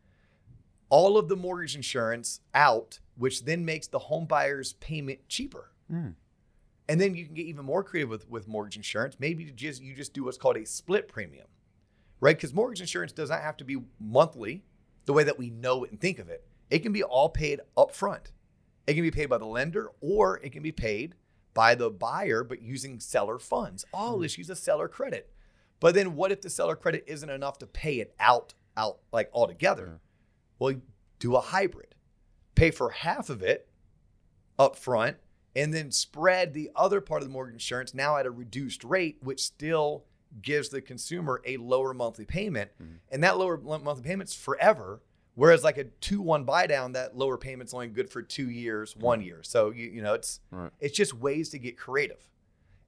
all 0.89 1.17
of 1.17 1.29
the 1.29 1.37
mortgage 1.37 1.77
insurance 1.77 2.41
out, 2.53 2.99
which 3.17 3.45
then 3.45 3.65
makes 3.65 3.87
the 3.87 3.99
home 3.99 4.27
buyer's 4.27 4.73
payment 4.75 5.29
cheaper. 5.29 5.71
Mm. 5.91 6.15
And 6.91 7.01
then 7.01 7.15
you 7.15 7.25
can 7.25 7.35
get 7.35 7.47
even 7.47 7.65
more 7.65 7.85
creative 7.85 8.11
with, 8.11 8.29
with 8.29 8.49
mortgage 8.49 8.75
insurance. 8.75 9.15
Maybe 9.21 9.45
you 9.45 9.53
just 9.53 9.81
you 9.81 9.95
just 9.95 10.13
do 10.13 10.25
what's 10.25 10.37
called 10.37 10.57
a 10.57 10.67
split 10.67 11.07
premium, 11.07 11.47
right? 12.19 12.37
Because 12.37 12.53
mortgage 12.53 12.81
insurance 12.81 13.13
does 13.13 13.31
not 13.31 13.43
have 13.43 13.57
to 13.59 13.65
be 13.65 13.77
monthly, 14.01 14.65
the 15.05 15.13
way 15.13 15.23
that 15.23 15.39
we 15.39 15.51
know 15.51 15.85
it 15.85 15.93
and 15.93 16.01
think 16.01 16.19
of 16.19 16.29
it. 16.29 16.45
It 16.69 16.81
can 16.81 16.93
be 16.93 17.05
all 17.05 17.29
paid 17.29 17.61
up 17.77 17.93
front. 17.93 18.33
It 18.89 18.95
can 18.95 19.05
be 19.05 19.13
paid 19.13 19.27
by 19.27 19.39
the 19.39 19.47
lender, 19.47 19.93
or 20.01 20.39
it 20.39 20.51
can 20.51 20.65
be 20.65 20.73
paid 20.73 21.15
by 21.55 21.77
the 21.77 21.91
buyer, 21.91 22.43
but 22.43 22.61
using 22.61 22.99
seller 22.99 23.39
funds. 23.39 23.85
All 23.95 24.17
Hmm. 24.17 24.23
let's 24.23 24.37
a 24.37 24.57
seller 24.57 24.89
credit. 24.89 25.31
But 25.79 25.95
then, 25.95 26.17
what 26.17 26.33
if 26.33 26.41
the 26.41 26.51
seller 26.51 26.75
credit 26.75 27.05
isn't 27.07 27.31
enough 27.31 27.59
to 27.59 27.69
pay 27.69 28.01
it 28.01 28.17
out 28.19 28.55
out 28.77 28.99
like 29.13 29.31
altogether? 29.33 29.87
Yeah. 29.87 29.99
Well, 30.59 30.75
do 31.21 31.37
a 31.37 31.41
hybrid. 31.41 31.95
Pay 32.57 32.73
for 32.73 32.91
half 32.91 33.31
of 33.31 33.45
it 33.45 33.69
up 34.59 34.75
front 34.75 35.19
and 35.57 35.75
then 35.75 35.91
spread 35.91 36.53
the 36.55 36.71
other 36.77 37.01
part 37.01 37.23
of 37.23 37.29
the 37.29 37.33
mortgage 37.33 37.55
insurance 37.55 37.93
now 37.95 38.17
at 38.17 38.27
a 38.27 38.31
reduced 38.31 38.85
rate, 38.85 39.19
which 39.23 39.43
still 39.43 40.05
gives 40.43 40.69
the 40.69 40.81
consumer 40.81 41.43
a 41.45 41.57
lower 41.57 41.93
monthly 41.93 42.25
payment. 42.25 42.71
Mhm. 42.81 42.99
And 43.11 43.25
that 43.25 43.37
lower 43.37 43.57
monthly 43.59 44.03
payment's 44.05 44.35
forever. 44.35 45.01
Whereas 45.35 45.65
like 45.65 45.79
a 45.79 45.85
two 45.85 46.21
one 46.21 46.45
buy 46.45 46.67
down, 46.67 46.93
that 46.93 47.17
lower 47.17 47.39
payment's 47.39 47.73
only 47.73 47.89
good 47.89 48.11
for 48.11 48.23
two 48.23 48.51
years, 48.51 48.95
one 48.97 49.23
year. 49.23 49.43
So 49.43 49.71
you 49.71 49.89
you 49.89 50.03
know 50.03 50.15
it's 50.15 50.41
Right. 50.51 50.71
it's 50.81 50.97
just 50.97 51.15
ways 51.15 51.49
to 51.51 51.59
get 51.59 51.77
creative. 51.79 52.29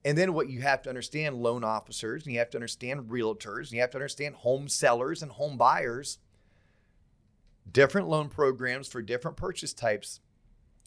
And 0.05 0.17
then 0.17 0.33
what 0.33 0.49
you 0.49 0.61
have 0.61 0.81
to 0.83 0.89
understand 0.89 1.41
loan 1.41 1.63
officers, 1.63 2.25
and 2.25 2.33
you 2.33 2.39
have 2.39 2.49
to 2.51 2.57
understand 2.57 3.09
realtors, 3.09 3.63
and 3.67 3.71
you 3.71 3.81
have 3.81 3.91
to 3.91 3.97
understand 3.97 4.35
home 4.35 4.67
sellers 4.67 5.21
and 5.23 5.31
home 5.31 5.57
buyers. 5.57 6.19
Different 7.71 8.09
loan 8.09 8.27
programs 8.29 8.87
for 8.89 9.01
different 9.01 9.37
purchase 9.37 9.73
types 9.73 10.19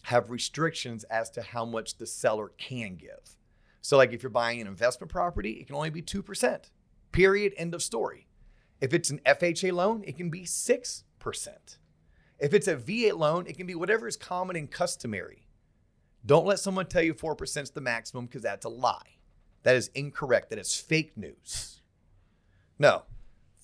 have 0.07 0.31
restrictions 0.31 1.03
as 1.05 1.29
to 1.29 1.41
how 1.41 1.65
much 1.65 1.97
the 1.97 2.07
seller 2.07 2.53
can 2.57 2.95
give. 2.95 3.35
So, 3.81 3.97
like 3.97 4.13
if 4.13 4.23
you're 4.23 4.29
buying 4.29 4.61
an 4.61 4.67
investment 4.67 5.11
property, 5.11 5.51
it 5.51 5.67
can 5.67 5.75
only 5.75 5.89
be 5.89 6.01
2%. 6.01 6.69
Period. 7.11 7.53
End 7.57 7.73
of 7.73 7.83
story. 7.83 8.29
If 8.79 8.93
it's 8.93 9.09
an 9.09 9.19
FHA 9.25 9.73
loan, 9.73 10.05
it 10.07 10.15
can 10.15 10.29
be 10.29 10.43
6%. 10.43 11.03
If 12.39 12.53
it's 12.53 12.69
a 12.69 12.77
VA 12.77 13.13
loan, 13.17 13.47
it 13.47 13.57
can 13.57 13.67
be 13.67 13.75
whatever 13.75 14.07
is 14.07 14.15
common 14.15 14.55
and 14.55 14.71
customary. 14.71 15.45
Don't 16.25 16.45
let 16.45 16.59
someone 16.59 16.85
tell 16.85 17.03
you 17.03 17.13
4% 17.13 17.63
is 17.63 17.71
the 17.71 17.81
maximum 17.81 18.27
because 18.27 18.43
that's 18.43 18.65
a 18.65 18.69
lie. 18.69 19.17
That 19.63 19.75
is 19.75 19.89
incorrect. 19.93 20.51
That 20.51 20.59
is 20.59 20.73
fake 20.73 21.17
news. 21.17 21.81
No. 22.79 23.03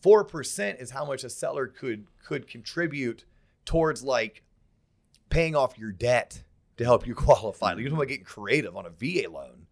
4% 0.03 0.81
is 0.81 0.91
how 0.91 1.05
much 1.05 1.23
a 1.23 1.29
seller 1.29 1.67
could 1.67 2.07
could 2.21 2.49
contribute 2.49 3.23
towards 3.63 4.03
like 4.03 4.42
paying 5.29 5.55
off 5.55 5.77
your 5.77 5.91
debt 5.91 6.43
to 6.77 6.83
help 6.83 7.05
you 7.07 7.15
qualify. 7.15 7.67
Like, 7.73 7.77
you're 7.79 7.85
talking 7.89 7.97
about 7.97 8.07
getting 8.09 8.25
creative 8.25 8.75
on 8.75 8.85
a 8.85 8.89
VA 8.89 9.29
loan. 9.29 9.67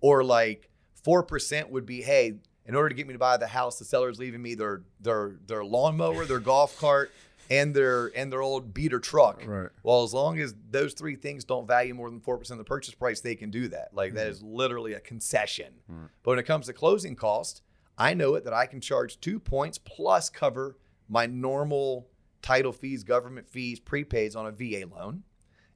Or 0.00 0.24
like 0.24 0.70
4% 1.06 1.68
would 1.70 1.84
be, 1.86 2.00
hey, 2.02 2.34
in 2.66 2.74
order 2.74 2.88
to 2.88 2.94
get 2.94 3.06
me 3.06 3.12
to 3.12 3.18
buy 3.18 3.36
the 3.36 3.46
house, 3.46 3.78
the 3.78 3.84
seller's 3.84 4.18
leaving 4.18 4.40
me 4.42 4.54
their 4.54 4.82
their 5.00 5.36
their 5.46 5.64
lawnmower, 5.64 6.24
their 6.24 6.38
golf 6.40 6.78
cart, 6.78 7.10
and 7.50 7.74
their 7.74 8.06
and 8.16 8.32
their 8.32 8.40
old 8.42 8.72
beater 8.72 9.00
truck. 9.00 9.42
Right. 9.44 9.68
Well, 9.82 10.04
as 10.04 10.14
long 10.14 10.38
as 10.38 10.54
those 10.70 10.94
three 10.94 11.16
things 11.16 11.44
don't 11.44 11.66
value 11.66 11.94
more 11.94 12.08
than 12.08 12.20
4% 12.20 12.50
of 12.52 12.58
the 12.58 12.64
purchase 12.64 12.94
price, 12.94 13.20
they 13.20 13.34
can 13.34 13.50
do 13.50 13.68
that. 13.68 13.88
Like 13.92 14.14
that 14.14 14.26
Mhm. 14.28 14.30
is 14.30 14.42
literally 14.42 14.92
a 14.92 15.00
concession. 15.00 15.74
Right. 15.88 16.08
But 16.22 16.30
when 16.30 16.38
it 16.38 16.44
comes 16.44 16.66
to 16.66 16.72
closing 16.72 17.16
cost, 17.16 17.62
I 17.98 18.14
know 18.14 18.34
it 18.36 18.44
that 18.44 18.54
I 18.54 18.66
can 18.66 18.80
charge 18.80 19.20
two 19.20 19.40
points 19.40 19.76
plus 19.78 20.30
cover 20.30 20.76
my 21.08 21.26
normal 21.26 22.06
title 22.42 22.72
fees, 22.72 23.04
government 23.04 23.48
fees, 23.48 23.80
prepaids 23.80 24.36
on 24.36 24.46
a 24.46 24.52
VA 24.52 24.86
loan. 24.86 25.24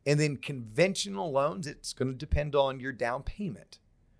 And 0.07 0.21
then 0.21 0.37
conventional 0.37 1.33
loans, 1.33 1.67
it's 1.67 1.93
going 1.93 2.11
to 2.11 2.17
depend 2.17 2.55
on 2.55 2.79
your 2.79 2.93
down 2.93 3.23
payment. 3.23 3.79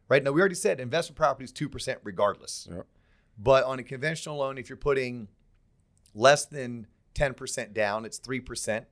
Right 0.09 0.23
now, 0.23 0.33
we 0.33 0.41
already 0.41 0.55
said 0.55 0.81
investment 0.81 1.17
property 1.17 1.45
is 1.45 1.53
2% 1.53 1.97
regardless. 2.03 2.69
Yep. 2.71 2.87
But 3.39 3.65
on 3.65 3.79
a 3.79 3.83
conventional 3.83 4.39
loan, 4.39 4.59
if 4.59 4.69
you're 4.69 4.77
putting 4.77 5.29
less 6.15 6.47
than 6.47 6.87
10% 7.15 7.73
down, 7.73 8.05
it's 8.05 8.19
3%. 8.21 8.85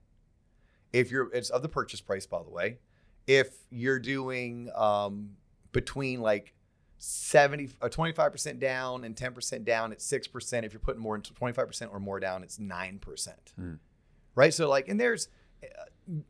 If 0.92 1.10
you're, 1.10 1.32
it's 1.32 1.50
of 1.50 1.62
the 1.62 1.68
purchase 1.68 2.00
price, 2.00 2.26
by 2.26 2.42
the 2.42 2.50
way. 2.50 2.78
If 3.26 3.54
you're 3.70 4.00
doing 4.00 4.70
um, 4.74 5.36
between 5.72 6.20
like 6.20 6.54
70 7.04 7.70
or 7.80 7.90
25% 7.90 8.60
down 8.60 9.02
and 9.02 9.16
10% 9.16 9.64
down, 9.64 9.90
it's 9.90 10.08
6%. 10.08 10.62
If 10.62 10.72
you're 10.72 10.78
putting 10.78 11.02
more 11.02 11.16
into 11.16 11.32
25% 11.32 11.92
or 11.92 11.98
more 11.98 12.20
down, 12.20 12.44
it's 12.44 12.58
9%. 12.58 13.28
Hmm. 13.56 13.74
Right? 14.36 14.54
So 14.54 14.68
like 14.68 14.88
and 14.88 15.00
there's 15.00 15.28
uh, 15.64 15.82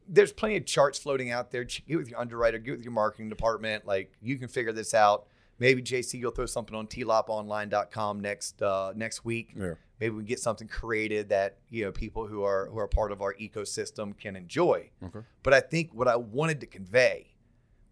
there's 0.09 0.33
plenty 0.33 0.57
of 0.57 0.65
charts 0.65 0.99
floating 0.99 1.31
out 1.31 1.51
there. 1.51 1.65
Get 1.65 1.97
with 1.97 2.09
your 2.09 2.19
underwriter, 2.19 2.59
get 2.59 2.73
with 2.73 2.85
your 2.85 2.93
marketing 2.93 3.29
department, 3.29 3.87
like 3.87 4.13
you 4.23 4.39
can 4.39 4.49
figure 4.49 4.73
this 4.73 4.95
out. 4.95 5.27
Maybe 5.59 5.83
JC, 5.83 6.19
you'll 6.19 6.33
throw 6.33 6.47
something 6.47 6.75
on 6.75 6.87
tloponline.com 6.87 8.21
next 8.21 8.63
uh, 8.63 8.95
next 8.97 9.27
week. 9.27 9.53
Yeah. 9.55 9.75
Maybe 10.01 10.15
we 10.15 10.23
can 10.23 10.27
get 10.27 10.41
something 10.41 10.69
created 10.69 11.29
that 11.29 11.59
you 11.69 11.85
know 11.85 11.93
people 11.93 12.27
who 12.27 12.43
are 12.45 12.69
who 12.71 12.79
are 12.79 12.89
part 12.89 13.13
of 13.13 13.21
our 13.21 13.35
ecosystem 13.35 14.19
can 14.19 14.37
enjoy. 14.37 14.91
Okay. 15.05 15.21
But 15.43 15.53
I 15.53 15.61
think 15.61 15.93
what 15.93 16.09
I 16.09 16.17
wanted 16.17 16.61
to 16.61 16.67
convey 16.67 17.35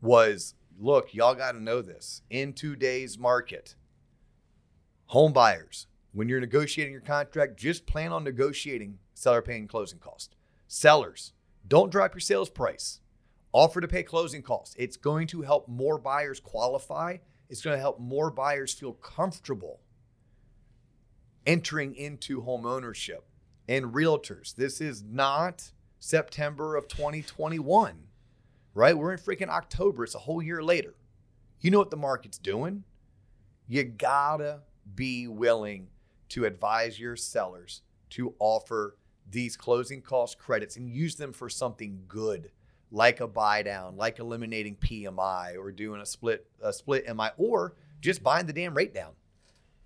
was, 0.01 0.55
look, 0.81 1.12
y'all 1.14 1.35
got 1.35 1.53
to 1.53 1.62
know 1.62 1.83
this. 1.83 2.23
In 2.31 2.53
today's 2.53 3.19
market, 3.19 3.75
home 5.07 5.33
buyers, 5.33 5.87
when 6.12 6.29
you're 6.29 6.40
negotiating 6.40 6.93
your 6.93 7.03
contract, 7.03 7.59
just 7.59 7.87
plan 7.87 8.12
on 8.12 8.25
negotiating 8.25 8.99
seller 9.14 9.43
paying 9.43 9.69
closing 9.69 9.99
cost. 9.99 10.35
Sellers, 10.66 11.35
don't 11.69 11.93
drop 11.93 12.14
your 12.14 12.21
sales 12.21 12.51
price. 12.51 13.01
Offer 13.53 13.81
to 13.81 13.88
pay 13.88 14.03
closing 14.03 14.43
costs. 14.43 14.75
It's 14.79 14.97
going 14.97 15.27
to 15.29 15.43
help 15.43 15.69
more 15.69 15.99
buyers 15.99 16.40
qualify. 16.40 17.19
It's 17.49 17.62
going 17.62 17.77
to 17.77 17.81
help 17.81 18.01
more 18.01 18.31
buyers 18.31 18.73
feel 18.73 18.93
comfortable 18.93 19.81
entering 21.47 21.95
into 21.95 22.43
home 22.43 22.64
ownership. 22.64 23.25
And 23.69 23.87
realtors, 23.87 24.55
this 24.55 24.81
is 24.81 25.03
not 25.03 25.73
September 25.99 26.77
of 26.77 26.88
2021, 26.88 28.05
right? 28.74 28.96
We're 28.96 29.12
in 29.12 29.18
freaking 29.18 29.48
October. 29.48 30.04
It's 30.04 30.14
a 30.14 30.20
whole 30.20 30.42
year 30.42 30.62
later. 30.62 30.94
You 31.61 31.70
know 31.70 31.78
what 31.78 31.90
the 31.90 31.96
market's 31.96 32.38
doing? 32.38 32.85
You 33.66 33.85
gotta 33.85 34.61
be 34.94 35.28
willing 35.28 35.88
to 36.30 36.44
advise 36.44 36.98
your 36.98 37.16
sellers 37.16 37.83
to 38.11 38.35
offer 38.38 38.96
these 39.30 39.56
closing 39.56 40.02
cost 40.02 40.38
credits 40.38 40.76
and 40.76 40.88
use 40.88 41.16
them 41.16 41.33
for 41.33 41.48
something 41.48 42.02
good 42.09 42.50
like 42.90 43.20
a 43.20 43.28
buy 43.28 43.62
down 43.62 43.96
like 43.96 44.18
eliminating 44.18 44.74
pmi 44.74 45.56
or 45.56 45.70
doing 45.70 46.00
a 46.00 46.06
split 46.06 46.46
a 46.61 46.72
split 46.72 47.04
mi 47.16 47.28
or 47.37 47.74
just 48.00 48.22
buying 48.22 48.46
the 48.46 48.52
damn 48.52 48.74
rate 48.74 48.92
down 48.92 49.12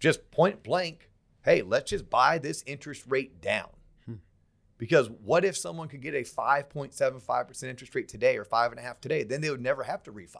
just 0.00 0.30
point 0.30 0.62
blank 0.62 1.10
hey 1.44 1.60
let's 1.60 1.90
just 1.90 2.08
buy 2.08 2.38
this 2.38 2.62
interest 2.66 3.04
rate 3.06 3.42
down 3.42 3.68
because 4.84 5.08
what 5.08 5.46
if 5.46 5.56
someone 5.56 5.88
could 5.88 6.02
get 6.02 6.12
a 6.14 6.20
5.75% 6.20 7.62
interest 7.64 7.94
rate 7.94 8.06
today 8.06 8.36
or 8.36 8.44
five 8.44 8.70
and 8.70 8.78
a 8.78 8.82
half 8.82 9.00
today 9.00 9.22
then 9.22 9.40
they 9.40 9.48
would 9.48 9.62
never 9.62 9.82
have 9.82 10.02
to 10.02 10.12
refi 10.12 10.36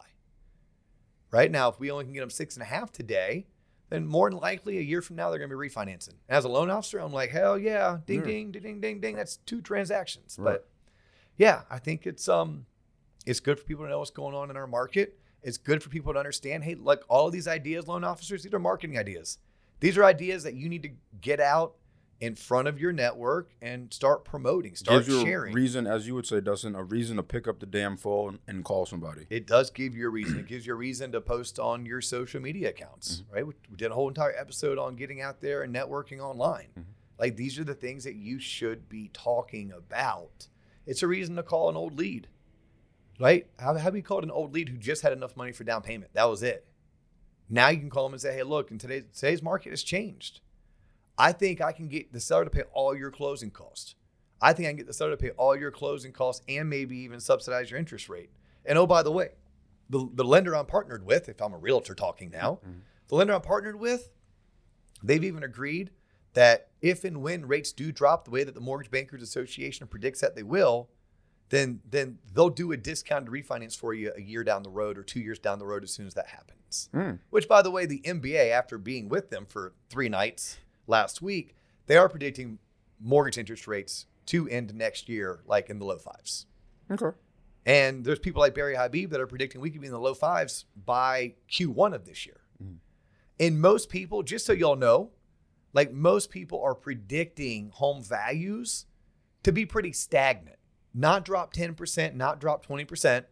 right 1.30 1.50
now 1.50 1.70
if 1.70 1.80
we 1.80 1.90
only 1.90 2.04
can 2.04 2.12
get 2.12 2.20
them 2.20 2.28
six 2.28 2.54
and 2.54 2.62
a 2.62 2.66
half 2.66 2.92
today 2.92 3.46
then 3.88 4.06
more 4.06 4.28
than 4.28 4.38
likely 4.38 4.76
a 4.76 4.82
year 4.82 5.00
from 5.00 5.16
now 5.16 5.30
they're 5.30 5.38
going 5.38 5.50
to 5.50 5.56
be 5.56 5.68
refinancing. 5.68 6.14
As 6.28 6.44
a 6.44 6.48
loan 6.48 6.70
officer, 6.70 6.98
I'm 6.98 7.12
like, 7.12 7.30
hell 7.30 7.58
yeah, 7.58 7.98
ding 8.06 8.20
Yeah. 8.20 8.24
ding 8.26 8.50
ding 8.50 8.62
ding 8.62 8.80
ding 8.80 9.00
ding. 9.00 9.16
That's 9.16 9.36
two 9.36 9.60
transactions. 9.60 10.36
Right. 10.38 10.52
But 10.54 10.68
yeah, 11.36 11.62
I 11.70 11.78
think 11.78 12.06
it's 12.06 12.26
um, 12.26 12.64
it's 13.26 13.40
good 13.40 13.58
for 13.58 13.64
people 13.66 13.84
to 13.84 13.90
know 13.90 13.98
what's 13.98 14.10
going 14.10 14.34
on 14.34 14.48
in 14.50 14.56
our 14.56 14.66
market. 14.66 15.18
It's 15.42 15.58
good 15.58 15.82
for 15.82 15.90
people 15.90 16.14
to 16.14 16.18
understand. 16.18 16.64
Hey, 16.64 16.74
like 16.76 17.02
all 17.08 17.26
of 17.26 17.32
these 17.34 17.46
ideas, 17.46 17.86
loan 17.86 18.04
officers, 18.04 18.42
these 18.42 18.54
are 18.54 18.58
marketing 18.58 18.98
ideas. 18.98 19.38
These 19.80 19.98
are 19.98 20.04
ideas 20.04 20.42
that 20.44 20.54
you 20.54 20.70
need 20.70 20.82
to 20.84 20.90
get 21.20 21.38
out 21.38 21.74
in 22.20 22.34
front 22.34 22.68
of 22.68 22.80
your 22.80 22.92
network 22.92 23.50
and 23.60 23.92
start 23.92 24.24
promoting, 24.24 24.74
start 24.74 25.04
Gives 25.04 25.08
you 25.08 25.24
sharing. 25.24 25.52
a 25.52 25.54
reason, 25.54 25.86
as 25.86 26.06
you 26.06 26.14
would 26.14 26.26
say, 26.26 26.40
Dustin, 26.40 26.74
a 26.74 26.82
reason 26.82 27.16
to 27.16 27.22
pick 27.22 27.46
up 27.48 27.60
the 27.60 27.66
damn 27.66 27.96
phone 27.96 28.38
and 28.46 28.64
call 28.64 28.86
somebody. 28.86 29.26
it 29.30 29.46
does 29.46 29.70
give 29.70 29.94
you 29.94 30.06
a 30.06 30.10
reason. 30.10 30.38
It 30.38 30.46
gives 30.46 30.66
you 30.66 30.72
a 30.72 30.76
reason 30.76 31.12
to 31.12 31.20
post 31.20 31.58
on 31.58 31.84
your 31.84 32.00
social 32.00 32.40
media 32.40 32.70
accounts, 32.70 33.16
mm-hmm. 33.16 33.34
right? 33.34 33.46
We, 33.46 33.54
we 33.70 33.76
did 33.76 33.90
a 33.90 33.94
whole 33.94 34.08
entire 34.08 34.34
episode 34.36 34.78
on 34.78 34.96
getting 34.96 35.20
out 35.20 35.40
there 35.40 35.62
and 35.62 35.74
networking 35.74 36.20
online. 36.20 36.68
Mm-hmm. 36.78 36.90
Like 37.18 37.36
these 37.36 37.58
are 37.58 37.64
the 37.64 37.74
things 37.74 38.04
that 38.04 38.14
you 38.14 38.38
should 38.38 38.88
be 38.88 39.10
talking 39.12 39.72
about. 39.72 40.48
It's 40.86 41.02
a 41.02 41.06
reason 41.06 41.36
to 41.36 41.42
call 41.42 41.68
an 41.68 41.76
old 41.76 41.98
lead, 41.98 42.28
right? 43.20 43.46
How 43.58 43.74
have 43.74 43.96
you 43.96 44.02
called 44.02 44.24
an 44.24 44.30
old 44.30 44.52
lead 44.52 44.68
who 44.68 44.76
just 44.76 45.02
had 45.02 45.12
enough 45.12 45.36
money 45.36 45.52
for 45.52 45.64
down 45.64 45.82
payment? 45.82 46.12
That 46.14 46.28
was 46.28 46.42
it. 46.42 46.66
Now 47.48 47.68
you 47.68 47.78
can 47.78 47.90
call 47.90 48.04
them 48.04 48.14
and 48.14 48.20
say, 48.20 48.34
"Hey, 48.34 48.42
look, 48.42 48.70
in 48.70 48.78
today's 48.78 49.04
today's 49.14 49.42
market 49.42 49.70
has 49.70 49.82
changed. 49.82 50.40
I 51.18 51.32
think 51.32 51.60
I 51.60 51.72
can 51.72 51.88
get 51.88 52.12
the 52.12 52.20
seller 52.20 52.44
to 52.44 52.50
pay 52.50 52.62
all 52.72 52.96
your 52.96 53.10
closing 53.10 53.50
costs. 53.50 53.94
I 54.40 54.52
think 54.52 54.66
I 54.66 54.70
can 54.70 54.76
get 54.76 54.86
the 54.86 54.92
seller 54.92 55.12
to 55.12 55.16
pay 55.16 55.30
all 55.30 55.56
your 55.56 55.70
closing 55.70 56.12
costs 56.12 56.44
and 56.48 56.68
maybe 56.68 56.98
even 56.98 57.20
subsidize 57.20 57.70
your 57.70 57.78
interest 57.78 58.08
rate. 58.08 58.30
And 58.66 58.78
oh, 58.78 58.86
by 58.86 59.02
the 59.02 59.12
way, 59.12 59.30
the, 59.88 60.08
the 60.12 60.24
lender 60.24 60.56
I'm 60.56 60.66
partnered 60.66 61.06
with, 61.06 61.28
if 61.28 61.40
I'm 61.40 61.52
a 61.52 61.58
realtor 61.58 61.94
talking 61.94 62.30
now, 62.30 62.58
the 63.08 63.14
lender 63.14 63.34
I'm 63.34 63.42
partnered 63.42 63.78
with, 63.78 64.10
they've 65.02 65.24
even 65.24 65.42
agreed 65.42 65.90
that 66.34 66.68
if 66.82 67.04
and 67.04 67.22
when 67.22 67.46
rates 67.46 67.72
do 67.72 67.92
drop 67.92 68.24
the 68.24 68.30
way 68.30 68.44
that 68.44 68.54
the 68.54 68.60
Mortgage 68.60 68.90
Bankers 68.90 69.22
Association 69.22 69.86
predicts 69.86 70.20
that 70.20 70.34
they 70.34 70.42
will, 70.42 70.88
then 71.50 71.80
then 71.88 72.18
they'll 72.32 72.50
do 72.50 72.72
a 72.72 72.76
discounted 72.76 73.30
refinance 73.30 73.76
for 73.76 73.94
you 73.94 74.12
a 74.16 74.20
year 74.20 74.42
down 74.42 74.62
the 74.62 74.70
road 74.70 74.98
or 74.98 75.02
two 75.02 75.20
years 75.20 75.38
down 75.38 75.58
the 75.58 75.66
road 75.66 75.84
as 75.84 75.92
soon 75.92 76.06
as 76.06 76.14
that 76.14 76.26
happens. 76.26 76.88
Mm. 76.92 77.20
Which, 77.30 77.48
by 77.48 77.62
the 77.62 77.70
way, 77.70 77.86
the 77.86 78.00
MBA, 78.00 78.50
after 78.50 78.78
being 78.78 79.08
with 79.08 79.30
them 79.30 79.46
for 79.46 79.72
three 79.88 80.08
nights 80.08 80.58
last 80.86 81.22
week, 81.22 81.56
they 81.86 81.96
are 81.96 82.08
predicting 82.08 82.58
mortgage 83.00 83.38
interest 83.38 83.66
rates 83.66 84.06
to 84.26 84.48
end 84.48 84.74
next 84.74 85.08
year 85.08 85.40
like 85.46 85.68
in 85.68 85.78
the 85.78 85.84
low 85.84 85.98
fives. 85.98 86.46
Okay. 86.90 87.16
And 87.66 88.04
there's 88.04 88.18
people 88.18 88.40
like 88.40 88.54
Barry 88.54 88.76
Habib 88.76 89.10
that 89.10 89.20
are 89.20 89.26
predicting 89.26 89.60
we 89.60 89.70
could 89.70 89.80
be 89.80 89.86
in 89.86 89.92
the 89.92 89.98
low 89.98 90.14
fives 90.14 90.66
by 90.84 91.34
Q1 91.50 91.94
of 91.94 92.04
this 92.04 92.26
year. 92.26 92.40
Mm-hmm. 92.62 92.76
And 93.40 93.60
most 93.60 93.88
people, 93.88 94.22
just 94.22 94.46
so 94.46 94.52
y'all 94.52 94.76
know, 94.76 95.10
like 95.72 95.92
most 95.92 96.30
people 96.30 96.62
are 96.62 96.74
predicting 96.74 97.70
home 97.70 98.02
values 98.02 98.86
to 99.42 99.52
be 99.52 99.66
pretty 99.66 99.92
stagnant, 99.92 100.58
not 100.94 101.24
drop 101.24 101.52
10%, 101.54 102.14
not 102.14 102.40
drop 102.40 102.64
20%, 102.66 103.24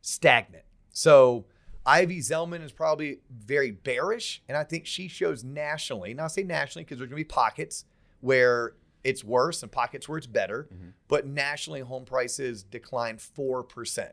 stagnant. 0.00 0.64
So 0.92 1.46
Ivy 1.88 2.18
Zellman 2.18 2.62
is 2.62 2.70
probably 2.70 3.20
very 3.30 3.70
bearish. 3.70 4.42
And 4.46 4.58
I 4.58 4.64
think 4.64 4.86
she 4.86 5.08
shows 5.08 5.42
nationally, 5.42 6.12
not 6.12 6.32
say 6.32 6.42
nationally 6.42 6.84
because 6.84 6.98
there's 6.98 7.08
going 7.08 7.22
to 7.22 7.24
be 7.24 7.34
pockets 7.34 7.86
where 8.20 8.74
it's 9.04 9.24
worse 9.24 9.62
and 9.62 9.72
pockets 9.72 10.06
where 10.06 10.18
it's 10.18 10.26
better, 10.26 10.68
mm-hmm. 10.72 10.90
but 11.08 11.26
nationally 11.26 11.80
home 11.80 12.04
prices 12.04 12.62
decline 12.62 13.16
4%. 13.16 14.10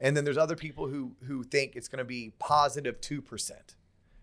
And 0.00 0.16
then 0.16 0.24
there's 0.24 0.36
other 0.36 0.56
people 0.56 0.88
who 0.88 1.14
who 1.28 1.44
think 1.44 1.76
it's 1.76 1.86
going 1.86 1.98
to 1.98 2.04
be 2.04 2.32
positive 2.40 3.00
2%. 3.00 3.52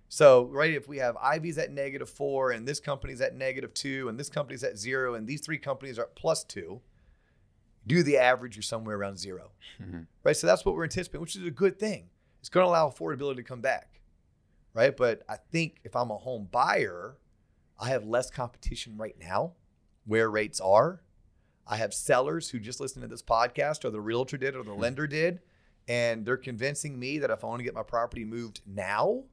So, 0.10 0.46
right, 0.48 0.74
if 0.74 0.90
we 0.90 0.98
have 0.98 1.16
Ivy's 1.18 1.58
at 1.58 1.72
negative 1.72 2.10
four 2.10 2.52
and 2.52 2.68
this 2.68 2.82
company's 2.82 3.22
at 3.22 3.36
negative 3.36 3.74
two 3.74 4.10
and 4.10 4.20
this 4.20 4.28
company's 4.28 4.64
at 4.64 4.78
zero 4.78 5.14
and 5.14 5.26
these 5.26 5.40
three 5.40 5.60
companies 5.60 5.98
are 5.98 6.04
at 6.04 6.16
plus 6.16 6.44
two, 6.44 6.82
do 7.88 8.04
the 8.04 8.18
average, 8.18 8.56
you're 8.56 8.64
somewhere 8.64 8.98
around 8.98 9.18
0 9.18 9.52
mm-hmm. 9.82 10.02
Right. 10.24 10.36
So 10.36 10.48
that's 10.48 10.66
what 10.66 10.76
we're 10.76 10.84
anticipating, 10.84 11.22
which 11.22 11.36
is 11.36 11.46
a 11.46 11.52
good 11.52 11.80
thing. 11.80 12.10
It's 12.40 12.50
going 12.50 12.66
to 12.66 12.70
allow 12.70 12.90
affordability 12.90 13.38
to 13.38 13.44
come 13.44 13.62
back. 13.62 14.02
Right. 14.74 14.96
But 14.96 15.24
I 15.28 15.36
think 15.52 15.80
if 15.84 15.96
I'm 15.96 16.12
a 16.12 16.18
home 16.18 16.48
buyer, 16.52 17.18
I 17.80 17.90
have 17.90 18.06
less 18.06 18.30
competition 18.30 18.98
right 18.98 19.16
now 19.20 19.54
where 20.06 20.30
rates 20.30 20.60
are. 20.60 21.02
I 21.66 21.78
have 21.78 21.94
sellers 21.94 22.50
who 22.50 22.60
just 22.60 22.80
listened 22.80 23.04
to 23.04 23.08
this 23.08 23.22
podcast 23.22 23.86
or 23.86 23.92
the 23.92 24.02
realtor 24.02 24.38
did 24.38 24.56
or 24.56 24.64
the 24.64 24.72
hmm. 24.72 24.82
lender 24.82 25.08
did. 25.08 25.40
And 25.88 26.26
they're 26.26 26.38
convincing 26.38 27.00
me 27.00 27.18
that 27.20 27.32
if 27.32 27.44
I 27.44 27.48
want 27.48 27.60
to 27.60 27.64
get 27.64 27.74
my 27.74 27.84
property 27.84 28.24
moved 28.24 28.62
now, 28.66 29.24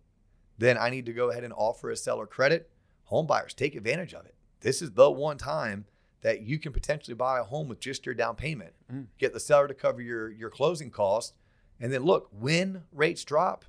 then 0.59 0.79
I 0.79 0.89
need 0.89 1.07
to 1.07 1.13
go 1.13 1.31
ahead 1.31 1.45
and 1.45 1.53
offer 1.53 1.91
a 1.91 1.97
seller 1.97 2.27
credit. 2.27 2.71
Home 3.05 3.27
buyers, 3.27 3.55
take 3.55 3.75
advantage 3.75 4.15
of 4.15 4.25
it. 4.25 4.35
This 4.61 4.81
is 4.81 4.93
the 4.93 5.11
one 5.11 5.39
time 5.39 5.85
that 6.27 6.43
you 6.43 6.59
can 6.59 6.73
potentially 6.73 7.15
buy 7.15 7.39
a 7.39 7.45
home 7.45 7.69
with 7.69 7.79
just 7.79 8.05
your 8.05 8.13
down 8.13 8.35
payment. 8.35 8.73
Mm. 8.93 9.07
Get 9.17 9.33
the 9.33 9.39
seller 9.39 9.69
to 9.69 9.75
cover 9.75 10.03
your, 10.03 10.29
your 10.29 10.51
closing 10.51 10.91
costs, 10.91 11.35
And 11.79 11.93
then 11.93 12.03
look, 12.03 12.29
when 12.37 12.83
rates 12.93 13.25
drop, 13.25 13.65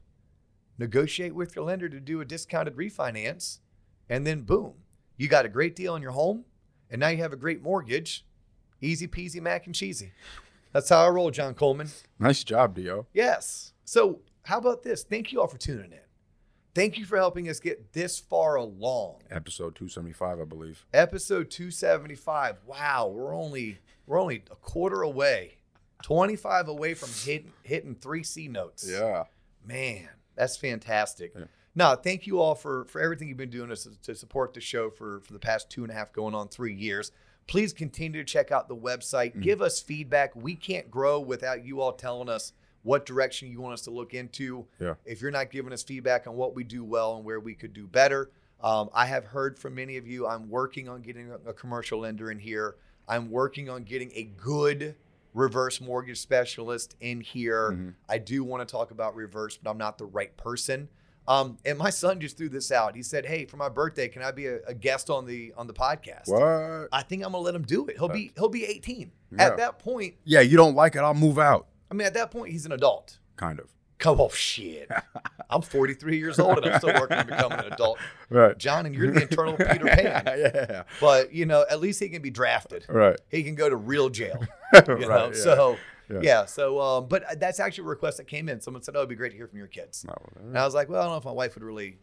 negotiate 0.79 1.35
with 1.35 1.55
your 1.55 1.65
lender 1.65 1.87
to 1.87 1.99
do 1.99 2.19
a 2.19 2.25
discounted 2.25 2.75
refinance. 2.75 3.59
And 4.09 4.25
then 4.25 4.41
boom, 4.41 4.73
you 5.17 5.27
got 5.27 5.45
a 5.45 5.49
great 5.49 5.75
deal 5.75 5.93
on 5.93 6.01
your 6.01 6.13
home. 6.13 6.45
And 6.89 6.99
now 6.99 7.09
you 7.09 7.19
have 7.19 7.31
a 7.31 7.37
great 7.37 7.61
mortgage. 7.61 8.25
Easy 8.81 9.07
peasy, 9.07 9.39
mac 9.39 9.67
and 9.67 9.75
cheesy. 9.75 10.13
That's 10.73 10.89
how 10.89 11.05
I 11.05 11.09
roll, 11.09 11.29
John 11.29 11.53
Coleman. 11.53 11.89
Nice 12.17 12.43
job, 12.43 12.73
Dio. 12.73 13.05
Yes. 13.13 13.73
So, 13.85 14.21
how 14.45 14.57
about 14.57 14.81
this? 14.81 15.03
Thank 15.03 15.31
you 15.31 15.41
all 15.41 15.47
for 15.47 15.59
tuning 15.59 15.91
in. 15.91 16.06
Thank 16.77 16.99
you 16.99 17.05
for 17.05 17.17
helping 17.17 17.49
us 17.49 17.59
get 17.59 17.93
this 17.93 18.19
far 18.19 18.53
along. 18.53 19.23
Episode 19.31 19.73
275, 19.73 20.39
I 20.39 20.43
believe. 20.43 20.85
Episode 20.93 21.49
275. 21.49 22.57
Wow, 22.67 23.07
we're 23.07 23.33
only 23.33 23.79
we're 24.05 24.21
only 24.21 24.43
a 24.51 24.55
quarter 24.57 25.01
away. 25.01 25.57
25 26.03 26.67
away 26.67 26.93
from 26.93 27.09
hitting 27.25 27.51
hitting 27.63 27.95
3 27.95 28.21
C 28.21 28.47
notes. 28.47 28.87
Yeah. 28.87 29.23
Man, 29.65 30.07
that's 30.35 30.55
fantastic. 30.55 31.33
Yeah. 31.35 31.45
No, 31.73 31.95
thank 31.95 32.27
you 32.27 32.39
all 32.39 32.53
for 32.53 32.85
for 32.85 33.01
everything 33.01 33.27
you've 33.27 33.37
been 33.37 33.49
doing 33.49 33.69
to, 33.69 34.01
to 34.03 34.13
support 34.13 34.53
the 34.53 34.61
show 34.61 34.91
for 34.91 35.21
for 35.21 35.33
the 35.33 35.39
past 35.39 35.71
two 35.71 35.81
and 35.81 35.91
a 35.91 35.95
half, 35.95 36.13
going 36.13 36.35
on 36.35 36.47
three 36.47 36.75
years. 36.75 37.11
Please 37.47 37.73
continue 37.73 38.23
to 38.23 38.31
check 38.31 38.51
out 38.51 38.67
the 38.67 38.75
website. 38.75 39.35
Mm. 39.35 39.41
Give 39.41 39.63
us 39.63 39.81
feedback. 39.81 40.35
We 40.35 40.53
can't 40.53 40.91
grow 40.91 41.19
without 41.19 41.65
you 41.65 41.81
all 41.81 41.93
telling 41.93 42.29
us 42.29 42.53
what 42.87 43.05
direction 43.05 43.51
you 43.51 43.59
want 43.59 43.73
us 43.73 43.81
to 43.81 43.91
look 43.91 44.13
into. 44.13 44.65
Yeah. 44.79 44.93
If 45.05 45.21
you're 45.21 45.29
not 45.29 45.51
giving 45.51 45.73
us 45.73 45.83
feedback 45.83 46.25
on 46.25 46.35
what 46.35 46.55
we 46.55 46.63
do 46.63 46.85
well 46.85 47.17
and 47.17 47.25
where 47.25 47.41
we 47.41 47.53
could 47.53 47.73
do 47.73 47.85
better, 47.85 48.31
um, 48.61 48.89
I 48.93 49.05
have 49.07 49.25
heard 49.25 49.59
from 49.59 49.75
many 49.75 49.97
of 49.97 50.07
you. 50.07 50.25
I'm 50.25 50.49
working 50.49 50.87
on 50.87 51.01
getting 51.01 51.29
a, 51.45 51.51
commercial 51.53 51.99
lender 51.99 52.31
in 52.31 52.39
here. 52.39 52.75
I'm 53.05 53.29
working 53.29 53.69
on 53.69 53.83
getting 53.83 54.11
a 54.15 54.23
good 54.23 54.95
reverse 55.33 55.81
mortgage 55.81 56.17
specialist 56.17 56.95
in 57.01 57.19
here. 57.19 57.71
Mhm. 57.71 57.93
I 58.07 58.19
do 58.19 58.45
want 58.45 58.67
to 58.67 58.71
talk 58.71 58.91
about 58.91 59.15
reverse, 59.15 59.57
but 59.61 59.69
I'm 59.69 59.77
not 59.77 59.97
the 59.97 60.05
right 60.05 60.35
person. 60.37 60.87
Um, 61.27 61.57
and 61.65 61.77
my 61.77 61.89
son 61.89 62.21
just 62.21 62.37
threw 62.37 62.47
this 62.47 62.71
out. 62.71 62.95
He 62.95 63.03
said, 63.03 63.25
"Hey, 63.25 63.43
for 63.45 63.57
my 63.57 63.67
birthday, 63.67 64.07
can 64.07 64.23
I 64.23 64.31
be 64.31 64.47
a, 64.47 64.59
a 64.65 64.73
guest 64.73 65.09
on 65.09 65.25
the 65.25 65.53
on 65.57 65.67
the 65.67 65.73
podcast?" 65.73 66.27
What? 66.27 66.87
I 66.93 67.03
think 67.03 67.25
I'm 67.25 67.33
gonna 67.33 67.43
let 67.43 67.53
him 67.53 67.63
do 67.63 67.85
it. 67.87 67.97
He'll 67.97 68.07
be 68.07 68.31
he'll 68.37 68.47
be 68.47 68.63
18 68.65 69.11
Yeah. 69.33 69.43
at 69.45 69.57
that 69.57 69.77
point. 69.77 70.15
Yeah, 70.23 70.39
you 70.39 70.55
don't 70.55 70.73
like 70.73 70.95
it, 70.95 70.99
I'll 70.99 71.13
move 71.13 71.37
out. 71.37 71.67
I 71.89 71.93
mean, 71.93 72.05
at 72.07 72.13
that 72.15 72.31
point, 72.31 72.51
he's 72.51 72.65
an 72.65 72.71
adult. 72.71 73.19
Kind 73.35 73.59
of. 73.59 73.67
Come 73.99 74.19
off 74.21 74.35
shit. 74.35 74.89
I'm 75.49 75.61
43 75.63 76.17
years 76.19 76.37
old 76.39 76.57
and 76.59 76.67
I'm 76.67 76.79
still 76.79 76.93
working 76.93 77.17
on 77.17 77.25
becoming 77.25 77.59
an 77.59 77.73
adult. 77.73 77.97
Right. 78.29 78.55
John, 78.57 78.85
and 78.85 78.93
you're 78.93 79.11
the 79.11 79.23
eternal 79.23 79.53
Peter 79.57 79.85
Pan. 79.85 80.23
yeah. 80.25 80.83
But 80.99 81.33
you 81.33 81.45
know, 81.47 81.65
at 81.69 81.79
least 81.79 81.99
he 81.99 82.09
can 82.09 82.21
be 82.21 82.29
drafted. 82.29 82.85
Right. 82.87 83.19
He 83.29 83.41
can 83.43 83.55
go 83.55 83.69
to 83.69 83.75
real 83.75 84.09
jail. 84.09 84.43
right. 84.73 84.87
You 84.87 85.07
know, 85.07 85.27
yeah. 85.33 85.43
so 85.43 85.77
Yeah. 86.11 86.19
yeah. 86.21 86.45
so 86.45 86.79
um, 86.79 87.07
but 87.07 87.39
that's 87.39 87.59
actually 87.59 87.85
a 87.85 87.87
request 87.87 88.17
that 88.17 88.27
came 88.27 88.49
in. 88.49 88.61
Someone 88.61 88.83
said, 88.83 88.95
"Oh, 88.95 88.99
it'd 88.99 89.09
be 89.09 89.15
great 89.15 89.31
to 89.31 89.37
hear 89.37 89.47
from 89.47 89.57
your 89.57 89.67
kids." 89.67 90.05
No, 90.05 90.13
And 90.41 90.57
I 90.57 90.63
was 90.65 90.75
like, 90.75 90.89
"Well, 90.89 90.99
I 91.01 91.03
don't 91.05 91.13
know 91.13 91.17
if 91.17 91.25
my 91.25 91.31
wife 91.31 91.55
would 91.55 91.63
really 91.63 91.97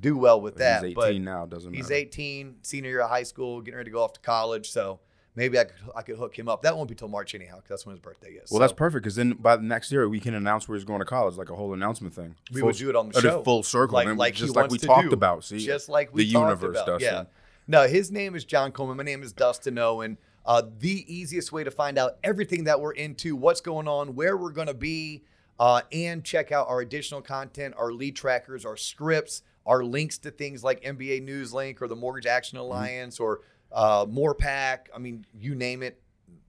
do 0.00 0.16
well 0.16 0.40
with 0.40 0.56
that." 0.56 0.82
he's 0.82 0.92
18 0.92 0.94
but 0.94 1.14
now, 1.20 1.46
doesn't 1.46 1.70
matter. 1.70 1.76
he's 1.76 1.90
matter. 1.90 2.00
18, 2.00 2.56
senior 2.62 2.90
year 2.90 3.00
of 3.02 3.10
high 3.10 3.22
school, 3.22 3.60
getting 3.60 3.76
ready 3.76 3.90
to 3.90 3.94
go 3.94 4.02
off 4.02 4.14
to 4.14 4.20
college. 4.20 4.70
So 4.70 4.98
maybe 5.38 5.58
I 5.58 5.64
could 5.64 5.76
I 5.96 6.02
could 6.02 6.16
hook 6.18 6.38
him 6.38 6.48
up. 6.48 6.60
That 6.62 6.76
won't 6.76 6.88
be 6.88 6.94
till 6.94 7.08
March 7.08 7.34
anyhow, 7.34 7.56
because 7.56 7.68
that's 7.70 7.86
when 7.86 7.94
his 7.96 8.00
birthday 8.00 8.32
is. 8.32 8.50
Well, 8.50 8.58
So 8.58 8.58
that's 8.58 8.72
perfect 8.74 9.04
because 9.04 9.16
then 9.16 9.32
by 9.32 9.56
the 9.56 9.62
next 9.62 9.90
year 9.90 10.06
we 10.08 10.20
can 10.20 10.34
announce 10.34 10.68
where 10.68 10.76
he's 10.76 10.84
going 10.84 10.98
to 10.98 11.04
college, 11.06 11.36
like 11.36 11.48
a 11.48 11.54
whole 11.56 11.72
announcement 11.72 12.12
thing. 12.14 12.34
We 12.52 12.60
Full- 12.60 12.66
will 12.68 12.74
do 12.74 12.90
it 12.90 12.96
on 12.96 13.08
the 13.10 13.20
show. 13.20 13.42
full 13.42 13.62
circle, 13.62 13.94
like, 13.94 14.08
like 14.16 14.34
just 14.34 14.54
like 14.54 14.70
we 14.70 14.78
talked 14.78 15.08
do. 15.08 15.14
about. 15.14 15.44
See, 15.44 15.58
just 15.64 15.88
like 15.88 16.12
we 16.12 16.24
the 16.26 16.32
talked 16.32 16.60
universe, 16.62 16.82
about. 16.82 17.00
Yeah. 17.00 17.10
Dustin. 17.10 17.26
No, 17.68 17.86
his 17.88 18.10
name 18.10 18.34
is 18.34 18.44
John 18.44 18.72
Coleman. 18.72 18.96
My 18.96 19.02
name 19.04 19.22
is 19.22 19.32
Dustin 19.32 19.78
Owen. 19.78 20.18
Uh, 20.44 20.62
the 20.78 21.04
easiest 21.14 21.52
way 21.52 21.62
to 21.62 21.70
find 21.70 21.98
out 21.98 22.16
everything 22.24 22.64
that 22.64 22.80
we're 22.80 22.92
into, 22.92 23.36
what's 23.36 23.60
going 23.60 23.86
on, 23.86 24.14
where 24.14 24.36
we're 24.36 24.50
going 24.52 24.66
to 24.68 24.72
be, 24.74 25.22
uh, 25.60 25.82
and 25.92 26.24
check 26.24 26.50
out 26.52 26.66
our 26.68 26.80
additional 26.80 27.20
content, 27.20 27.74
our 27.76 27.92
lead 27.92 28.16
trackers, 28.16 28.64
our 28.64 28.76
scripts, 28.76 29.42
our 29.66 29.84
links 29.84 30.16
to 30.16 30.30
things 30.30 30.64
like 30.64 30.82
MBA 30.82 31.22
News 31.22 31.52
Link 31.52 31.82
or 31.82 31.88
the 31.88 31.96
Mortgage 31.96 32.24
Action 32.24 32.56
Mm-hmm. 32.56 32.64
Alliance 32.64 33.20
or 33.20 33.40
uh, 33.72 34.04
MORPAC. 34.06 34.78
I 34.94 34.98
mean, 34.98 35.24
you 35.38 35.54
name 35.54 35.82
it, 35.82 36.00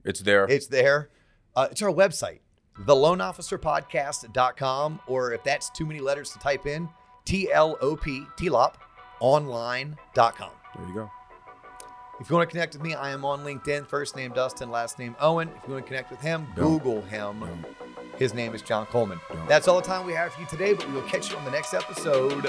it's 0.03 0.19
there. 0.21 0.45
it's 0.45 0.67
there. 0.67 1.10
Uh, 1.55 1.67
it's 1.71 1.82
our 1.82 1.91
website, 1.91 2.39
theloanofficerpodcast.com, 2.82 4.99
or 5.08 5.34
if 5.34 5.43
that's 5.43 5.69
too 5.71 5.86
many 5.86 5.99
letters 5.99 6.32
to 6.32 6.39
type 6.39 6.65
in, 6.65 6.88
T-L-O-P, 7.25 8.23
T-Lop, 8.38 8.77
online.com. 9.19 10.51
there 10.77 10.88
you 10.88 10.93
go. 10.93 11.12
If 12.19 12.29
you 12.29 12.36
want 12.36 12.49
to 12.49 12.53
connect 12.53 12.73
with 12.73 12.84
me, 12.84 12.95
I 12.95 13.12
am 13.12 13.23
on 13.23 13.45
LinkedIn. 13.45 13.88
First 13.88 14.15
name 14.17 14.34
Dustin, 14.34 14.69
last 14.69 14.99
name 14.99 15.15
Owen. 15.21 15.47
If 15.49 15.67
you 15.67 15.73
want 15.73 15.86
to 15.86 15.88
connect 15.88 16.12
with 16.12 16.19
him, 16.19 16.47
Don't. 16.55 16.77
Google 16.79 17.01
him. 17.03 17.39
Don't. 17.39 17.65
His 18.17 18.34
name 18.34 18.53
is 18.53 18.62
John 18.62 18.86
Coleman. 18.88 19.21
Don't. 19.32 19.47
That's 19.47 19.69
all 19.69 19.79
the 19.79 19.88
time 19.88 20.05
we 20.05 20.12
have 20.13 20.34
for 20.34 20.41
you 20.41 20.47
today, 20.47 20.73
but 20.73 20.86
we 20.88 20.93
will 20.95 21.01
catch 21.03 21.32
you 21.32 21.38
on 21.38 21.45
the 21.45 21.51
next 21.51 21.73
episode. 21.73 22.45